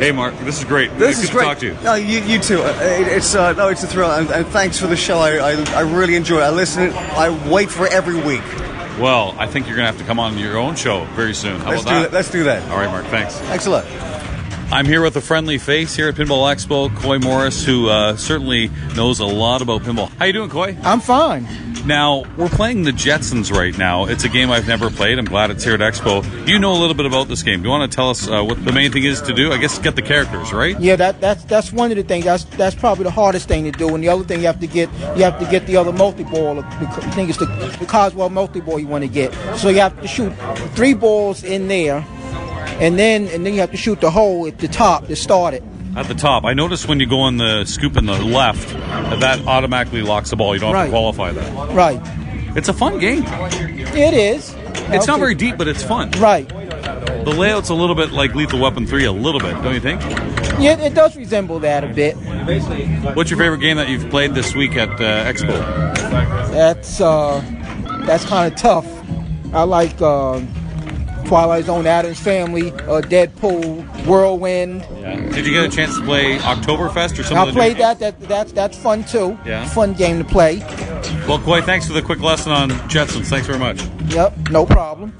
[0.00, 0.90] Hey, Mark, this is great.
[0.96, 1.76] This Good is to talk to you.
[1.84, 2.62] No, you, you too.
[2.62, 5.18] Uh, it, it's uh, no, it's a thrill, and, and thanks for the show.
[5.18, 6.44] I, I, I really enjoy it.
[6.44, 6.90] I listen.
[6.94, 8.42] I wait for it every week.
[8.98, 11.60] Well, I think you're gonna have to come on your own show very soon.
[11.60, 12.10] How Let's about do that?
[12.12, 12.16] that.
[12.16, 12.70] Let's do that.
[12.70, 13.04] All right, Mark.
[13.06, 13.36] Thanks.
[13.40, 13.84] Thanks a lot.
[14.72, 18.70] I'm here with a friendly face here at Pinball Expo, Coy Morris, who uh, certainly
[18.94, 20.08] knows a lot about pinball.
[20.16, 20.78] How you doing, Coy?
[20.82, 21.44] I'm fine.
[21.84, 24.04] Now we're playing the Jetsons right now.
[24.04, 25.18] It's a game I've never played.
[25.18, 26.24] I'm glad it's here at Expo.
[26.46, 27.62] You know a little bit about this game.
[27.62, 29.52] Do you want to tell us uh, what the main thing is to do?
[29.52, 30.78] I guess get the characters right.
[30.78, 32.24] Yeah, that that's that's one of the things.
[32.24, 33.94] That's that's probably the hardest thing to do.
[33.94, 36.24] And the other thing you have to get you have to get the other multi
[36.24, 36.60] ball.
[36.60, 39.32] I think it's the the Cogswell multi ball you want to get.
[39.56, 40.32] So you have to shoot
[40.74, 42.04] three balls in there,
[42.80, 45.54] and then and then you have to shoot the hole at the top to start
[45.54, 45.62] it.
[45.96, 48.68] At the top, I noticed when you go on the scoop in the left,
[49.20, 50.54] that automatically locks the ball.
[50.54, 50.90] You don't have to Right.
[50.90, 51.74] qualify that.
[51.74, 52.00] Right.
[52.56, 53.24] It's a fun game.
[53.26, 54.54] It is.
[54.92, 56.10] It's not very deep, but it's fun.
[56.18, 56.48] Right.
[56.48, 60.00] The layout's a little bit like Lethal Weapon 3, a little bit, don't you think?
[60.60, 62.14] Yeah, it does resemble that a bit.
[63.14, 65.58] What's your favorite game that you've played this week at uh, Expo?
[66.52, 67.42] That's uh,
[68.06, 68.86] that's kind of tough.
[69.52, 70.40] I like uh,
[71.30, 74.84] Twilight Zone, Addams Family, uh, Deadpool, Whirlwind.
[75.00, 75.14] Yeah.
[75.30, 77.36] Did you get a chance to play Oktoberfest or something?
[77.36, 78.00] I played that.
[78.00, 79.38] That that's that's fun too.
[79.46, 79.64] Yeah.
[79.68, 80.58] Fun game to play.
[81.28, 83.26] Well, Coy, thanks for the quick lesson on Jetsons.
[83.26, 83.80] Thanks very much.
[84.08, 85.14] Yep, no problem.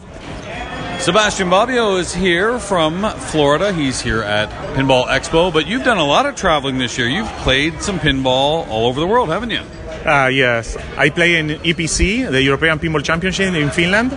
[0.98, 3.72] Sebastian Bobbio is here from Florida.
[3.72, 7.06] He's here at Pinball Expo, but you've done a lot of traveling this year.
[7.06, 9.62] You've played some pinball all over the world, haven't you?
[10.04, 14.10] Uh, yes, I play in EPC, the European Pinball Championship in Finland,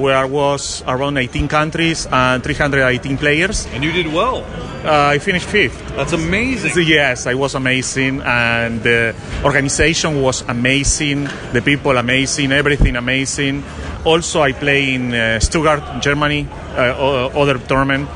[0.00, 3.66] where I was around 18 countries and 318 players.
[3.72, 4.44] And you did well.
[4.84, 5.76] Uh, I finished fifth.
[5.94, 6.72] That's amazing.
[6.72, 13.62] So, yes, I was amazing, and the organization was amazing, the people amazing, everything amazing.
[14.04, 18.08] Also, I play in uh, Stuttgart, Germany, uh, other tournament.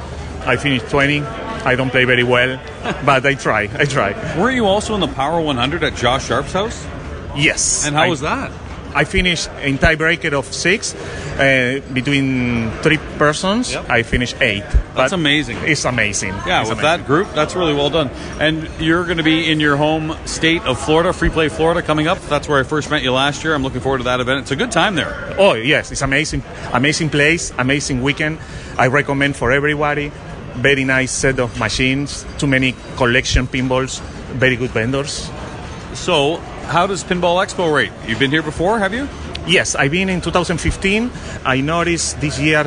[0.46, 1.20] I finished 20.
[1.20, 2.58] I don't play very well,
[3.04, 3.68] but I try.
[3.78, 4.12] I try.
[4.40, 6.86] Were you also in the Power 100 at Josh Sharpe's house?
[7.36, 7.86] Yes.
[7.86, 8.50] And how I- was that?
[8.96, 10.94] I finished in tiebreaker of six,
[11.34, 14.62] Uh, between three persons, I finished eight.
[14.94, 15.56] That's amazing.
[15.62, 16.30] It's amazing.
[16.46, 17.00] Yeah, It's with amazing.
[17.00, 18.08] that group, that's really well done.
[18.38, 22.06] And you're going to be in your home state of Florida, Free Play Florida, coming
[22.06, 22.20] up.
[22.28, 23.52] That's where I first met you last year.
[23.54, 24.42] I'm looking forward to that event.
[24.42, 25.34] It's a good time there.
[25.36, 28.38] Oh yes, it's amazing, amazing place, amazing weekend.
[28.78, 30.12] I recommend for everybody.
[30.54, 32.24] Very nice set of machines.
[32.38, 34.00] Too many collection pinballs.
[34.38, 35.28] Very good vendors.
[35.94, 37.90] So, how does Pinball Expo rate?
[38.06, 39.08] You've been here before, have you?
[39.46, 41.10] Yes, I've been in 2015.
[41.44, 42.66] I noticed this year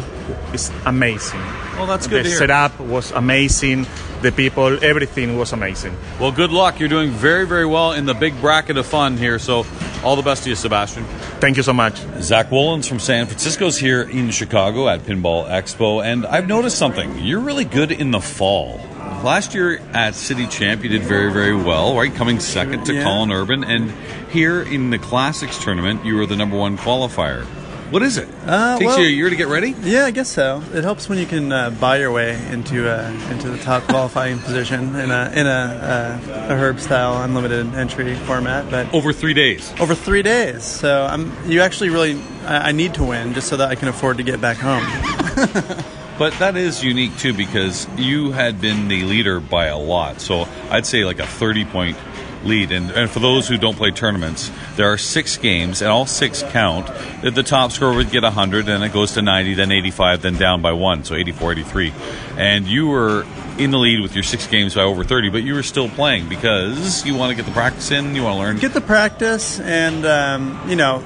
[0.53, 1.39] is amazing.
[1.75, 2.38] Well, that's good The to hear.
[2.38, 3.88] setup was amazing.
[4.21, 5.95] The people, everything was amazing.
[6.19, 6.80] Well, good luck.
[6.80, 9.38] You're doing very, very well in the big bracket of fun here.
[9.39, 9.65] So,
[10.03, 11.03] all the best to you, Sebastian.
[11.39, 11.97] Thank you so much.
[12.21, 17.19] Zach Wollens from San Francisco's here in Chicago at Pinball Expo, and I've noticed something.
[17.19, 18.80] You're really good in the fall.
[19.24, 22.13] Last year at City Champ, you did very, very well, right?
[22.13, 23.03] Coming second to Yeah.
[23.03, 23.91] Colin Urban, and
[24.32, 27.43] here in the Classics tournament, you were the number one qualifier.
[27.89, 28.28] What is it?
[28.45, 29.74] Uh, Takes well- you a year to get ready.
[29.82, 30.61] Yeah, I guess so.
[30.74, 34.39] It helps when you can uh, buy your way into uh, into the top qualifying
[34.39, 38.70] position in a in a, uh, a herb style unlimited entry format.
[38.70, 39.74] But over three days.
[39.80, 40.63] Over three days.
[40.63, 41.32] So I'm.
[41.49, 42.22] You actually really.
[42.45, 44.84] I, I need to win just so that I can afford to get back home.
[46.18, 50.20] But that is unique too because you had been the leader by a lot.
[50.20, 51.97] So I'd say like a 30 point
[52.43, 52.72] lead.
[52.72, 56.43] And, and for those who don't play tournaments, there are six games and all six
[56.43, 56.88] count.
[57.22, 60.36] The the top score would get 100, and it goes to 90, then 85, then
[60.36, 61.03] down by one.
[61.03, 61.93] So 84, 83.
[62.38, 63.26] And you were
[63.57, 66.30] in the lead with your six games by over 30, but you were still playing
[66.30, 68.57] because you want to get the practice in, you want to learn.
[68.57, 71.03] Get the practice, and um, you know,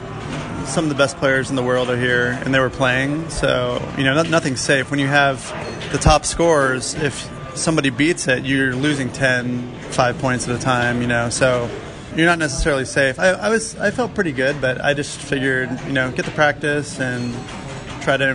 [0.66, 3.30] some of the best players in the world are here, and they were playing.
[3.30, 5.41] So you know, no, nothing's safe when you have
[5.91, 6.93] the top scorers.
[6.95, 11.01] If somebody beats it, you're losing 10, 5 points at a time.
[11.01, 11.70] You know, so
[12.16, 13.20] you're not necessarily safe.
[13.20, 16.32] I, I was, I felt pretty good, but I just figured, you know, get the
[16.32, 17.34] practice and
[18.02, 18.30] try to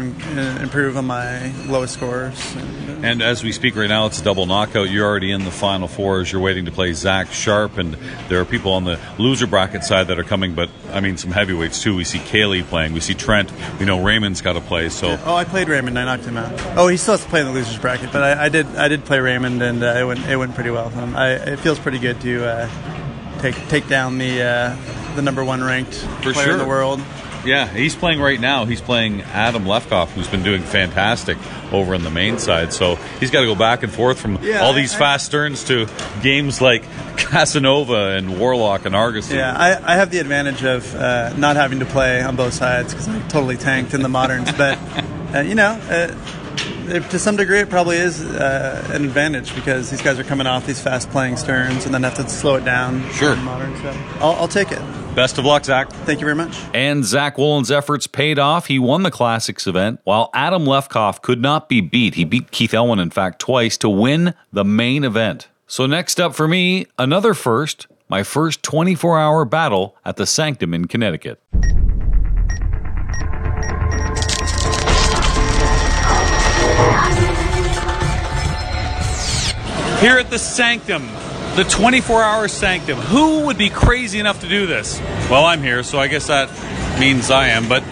[0.62, 2.57] improve on my lowest scores.
[3.03, 4.91] And as we speak right now, it's a double knockout.
[4.91, 7.95] You're already in the final four as you're waiting to play Zach Sharpe, and
[8.29, 10.55] there are people on the loser bracket side that are coming.
[10.55, 11.95] But I mean, some heavyweights too.
[11.95, 12.93] We see Kaylee playing.
[12.93, 13.53] We see Trent.
[13.79, 14.89] We know Raymond's got to play.
[14.89, 15.99] So Oh, I played Raymond.
[15.99, 16.53] I knocked him out.
[16.77, 18.67] Oh, he still has to play in the losers bracket, but I, I did.
[18.77, 20.21] I did play Raymond, and uh, it went.
[20.27, 21.14] It went pretty well for him.
[21.17, 24.77] I, it feels pretty good to uh, take take down the uh,
[25.17, 27.01] the number one ranked for player sure in the world.
[27.47, 28.65] Yeah, he's playing right now.
[28.65, 31.39] He's playing Adam Lefkoff, who's been doing fantastic
[31.73, 32.73] over on the main side.
[32.73, 35.65] So he's got to go back and forth from Yeah, all these I- fast turns
[35.65, 35.87] to
[36.23, 36.83] games like
[37.17, 39.31] Casanova and Warlock and Argus.
[39.33, 42.93] Yeah, I, I have the advantage of uh, not having to play on both sides
[42.93, 44.53] because I totally tanked in the moderns.
[44.53, 44.79] But
[45.35, 46.15] uh, you know, uh,
[46.91, 50.47] if, to some degree, it probably is uh, an advantage because these guys are coming
[50.47, 53.09] off these fast playing sterns and then have to slow it down.
[53.12, 53.37] Sure.
[53.37, 53.76] modern.
[53.76, 54.80] So I'll, I'll take it.
[55.14, 55.91] Best of luck, Zach.
[55.91, 56.59] Thank you very much.
[56.74, 58.66] And Zach Wollen's efforts paid off.
[58.66, 62.14] He won the Classics event, while Adam Lefkoff could not be beat.
[62.14, 65.49] He beat Keith Elwin, in fact, twice to win the main event.
[65.66, 70.74] So, next up for me, another first, my first 24 hour battle at the Sanctum
[70.74, 71.41] in Connecticut.
[80.01, 81.07] Here at the Sanctum,
[81.57, 82.99] the 24 hour Sanctum.
[82.99, 85.01] Who would be crazy enough to do this?
[85.31, 86.51] Well, I'm here, so I guess that
[87.01, 87.67] means I am.
[87.67, 87.83] But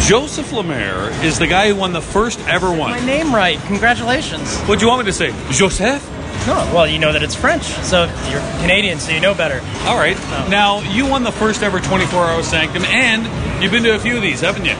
[0.00, 2.90] Joseph Lemaire is the guy who won the first ever one.
[2.90, 3.58] My name right.
[3.62, 4.58] Congratulations.
[4.64, 5.34] What do you want me to say?
[5.50, 6.06] Joseph?
[6.46, 9.60] No, well, you know that it's French, so you're Canadian, so you know better.
[9.88, 10.16] All right.
[10.18, 10.48] Oh.
[10.50, 14.16] Now, you won the first ever 24 hour Sanctum, and you've been to a few
[14.16, 14.76] of these, haven't you?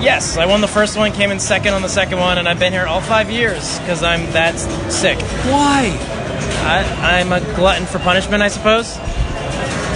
[0.00, 2.58] Yes, I won the first one, came in second on the second one, and I've
[2.58, 4.58] been here all five years because I'm that
[4.90, 5.18] sick.
[5.46, 5.96] Why?
[6.66, 8.96] I, I'm a glutton for punishment, I suppose.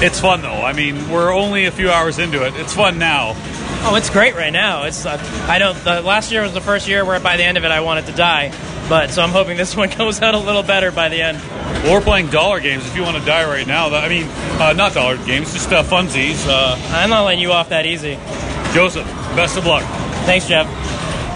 [0.00, 0.62] It's fun, though.
[0.62, 2.54] I mean, we're only a few hours into it.
[2.56, 3.34] It's fun now.
[3.82, 4.84] Oh, it's great right now.
[4.84, 5.18] It's uh,
[5.48, 5.76] I don't.
[5.84, 8.06] The last year was the first year where by the end of it I wanted
[8.06, 8.52] to die,
[8.88, 11.38] but so I'm hoping this one goes out a little better by the end.
[11.84, 13.88] Well, we're playing dollar games if you want to die right now.
[13.94, 14.26] I mean,
[14.60, 16.44] uh, not dollar games, just uh, funsies.
[16.48, 18.18] Uh, I'm not letting you off that easy.
[18.74, 19.06] Joseph,
[19.38, 19.84] best of luck.
[20.26, 20.66] Thanks, Jeff.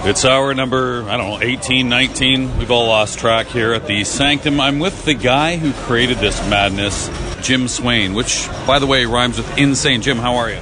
[0.04, 2.58] It's our number, I don't know, 18, 19.
[2.58, 4.60] We've all lost track here at the Sanctum.
[4.60, 7.08] I'm with the guy who created this madness,
[7.42, 10.02] Jim Swain, which, by the way, rhymes with insane.
[10.02, 10.58] Jim, how are you?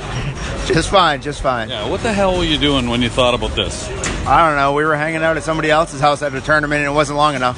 [0.66, 1.70] Just fine, just fine.
[1.70, 3.88] Yeah, what the hell were you doing when you thought about this?
[4.26, 4.74] I don't know.
[4.74, 7.36] We were hanging out at somebody else's house at a tournament and it wasn't long
[7.36, 7.56] enough.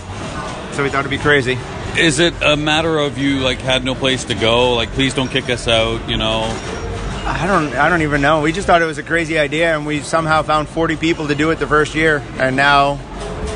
[0.76, 1.59] So we thought it'd be crazy.
[1.99, 4.74] Is it a matter of you, like, had no place to go?
[4.74, 6.43] Like, please don't kick us out, you know?
[7.25, 8.41] I don't I don't even know.
[8.41, 11.35] We just thought it was a crazy idea and we somehow found 40 people to
[11.35, 12.99] do it the first year and now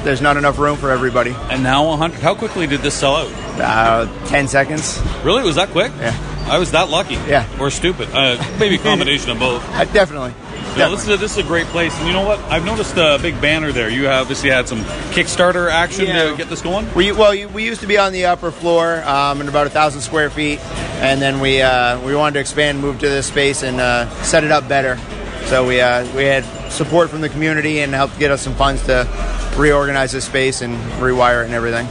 [0.04, 1.34] there's not enough room for everybody.
[1.50, 2.20] And now 100.
[2.20, 3.32] How quickly did this sell out?
[3.58, 5.00] Uh, 10 seconds.
[5.24, 5.42] Really?
[5.42, 5.90] Was that quick?
[5.98, 6.35] Yeah.
[6.48, 7.14] I was that lucky.
[7.14, 7.46] Yeah.
[7.60, 8.08] Or stupid.
[8.12, 9.64] Uh, maybe a combination of both.
[9.74, 10.34] Uh, definitely.
[10.76, 12.38] No, this is a, this is a great place, and you know what?
[12.50, 13.88] I've noticed a big banner there.
[13.88, 14.80] You obviously had some
[15.14, 16.30] Kickstarter action Yeah.
[16.30, 16.86] to get this going.
[16.94, 20.02] We well, we used to be on the upper floor um, in about a thousand
[20.02, 20.58] square feet,
[21.00, 24.44] and then we uh, we wanted to expand, move to this space, and uh, set
[24.44, 24.98] it up better.
[25.46, 28.84] So we uh, we had support from the community and helped get us some funds
[28.84, 29.08] to
[29.56, 31.86] reorganize this space and rewire it and everything.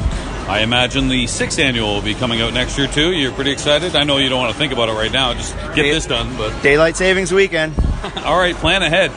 [0.47, 3.11] I imagine the sixth annual will be coming out next year too.
[3.13, 3.95] You're pretty excited.
[3.95, 5.33] I know you don't want to think about it right now.
[5.33, 6.37] Just get this done.
[6.37, 7.73] But daylight savings weekend.
[8.17, 9.11] All right, plan ahead.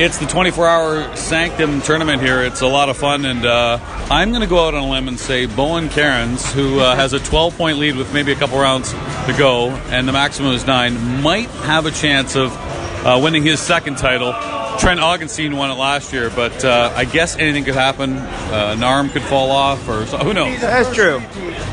[0.00, 2.42] It's the 24-hour Sanctum tournament here.
[2.42, 3.78] It's a lot of fun, and uh,
[4.10, 7.12] I'm going to go out on a limb and say Bowen Kerins, who uh, has
[7.12, 11.20] a 12-point lead with maybe a couple rounds to go, and the maximum is nine,
[11.22, 12.50] might have a chance of
[13.04, 14.32] uh, winning his second title.
[14.78, 18.16] Trent Augenstein won it last year, but uh, I guess anything could happen.
[18.16, 20.58] Uh, an arm could fall off, or so, who knows?
[20.60, 21.20] That's true.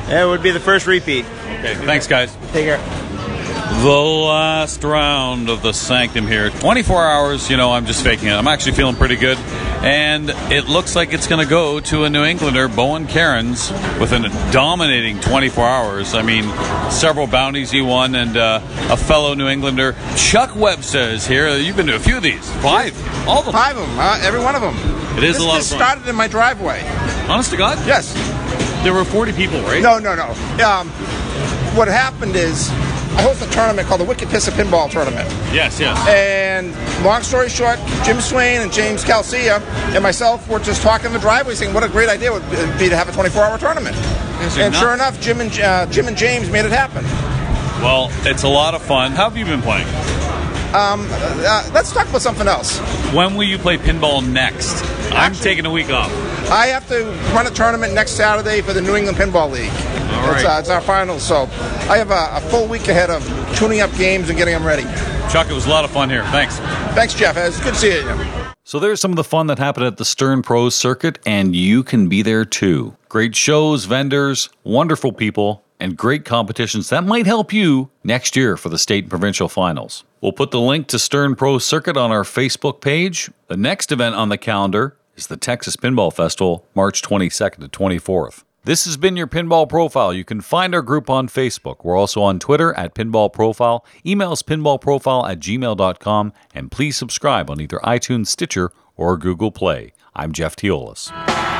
[0.10, 1.26] It would be the first repeat.
[1.60, 2.36] Okay, thanks, guys.
[2.52, 2.78] Take care.
[3.82, 6.50] The last round of the Sanctum here.
[6.50, 8.34] 24 hours, you know, I'm just faking it.
[8.34, 9.38] I'm actually feeling pretty good.
[9.84, 14.12] And it looks like it's going to go to a New Englander, Bowen Kerins, with
[14.12, 14.20] a
[14.52, 16.14] dominating 24 hours.
[16.14, 16.44] I mean,
[16.90, 18.60] several bounties he won, and uh,
[18.90, 21.56] a fellow New Englander, Chuck Webster, is here.
[21.58, 22.52] You've been to a few of these.
[22.56, 22.98] Five.
[23.28, 23.54] All of them.
[23.54, 24.76] Five of them, uh, every one of them.
[25.18, 25.64] It is this, a lot fun.
[25.64, 26.82] started in my driveway.
[27.30, 27.78] Honest to God?
[27.88, 28.14] Yes.
[28.84, 29.82] There were 40 people, right?
[29.82, 30.30] No, no, no.
[30.64, 30.90] Um,
[31.76, 32.70] what happened is
[33.18, 35.28] I host a tournament called the Wicked Pissa Pinball Tournament.
[35.52, 35.98] Yes, yes.
[36.08, 36.72] And
[37.04, 39.60] long story short, Jim Swain and James Calcia
[39.96, 42.80] and myself were just talking in the driveway saying what a great idea it would
[42.80, 43.96] be to have a 24-hour tournament.
[44.56, 47.04] you're and sure enough, Jim and uh, Jim and James made it happen.
[47.82, 49.14] Well, it's a lot of fun.
[49.14, 49.88] How have you been playing?
[50.76, 52.78] Um, uh, let's talk about something else.
[53.16, 54.84] When will you play pinball next?
[55.12, 56.12] I'm taking a week off.
[56.52, 57.04] I have to
[57.34, 59.97] run a tournament next Saturday for the New England Pinball League.
[60.10, 61.44] All It's, uh, it's our finals, so
[61.90, 63.24] I have a, a full week ahead of
[63.58, 64.84] tuning up games and getting them ready.
[65.32, 66.24] Chuck, it was a lot of fun here.
[66.26, 66.58] Thanks.
[66.96, 67.38] Thanks, Jeff.
[67.38, 68.48] It's good seeing you.
[68.64, 71.84] So there's some of the fun that happened at the Stern Pros circuit, and you
[71.84, 72.98] can be there too.
[73.08, 78.70] Great shows, vendors, wonderful people, and great competitions that might help you next year for
[78.70, 80.04] the state and provincial finals.
[80.20, 83.32] We'll put the link to Stern Pro Circuit on our Facebook page.
[83.48, 88.44] The next event on the calendar is the Texas Pinball Festival, March 22nd to 24th.
[88.68, 90.14] This has been your Pinball Profile.
[90.14, 91.86] You can find our group on Facebook.
[91.86, 93.86] We're also on Twitter at Pinball Profile.
[94.06, 96.34] Email us pinballprofile at gmail.com.
[96.54, 99.94] And please subscribe on either iTunes, Stitcher, or Google Play.
[100.14, 101.57] I'm Jeff Teolis.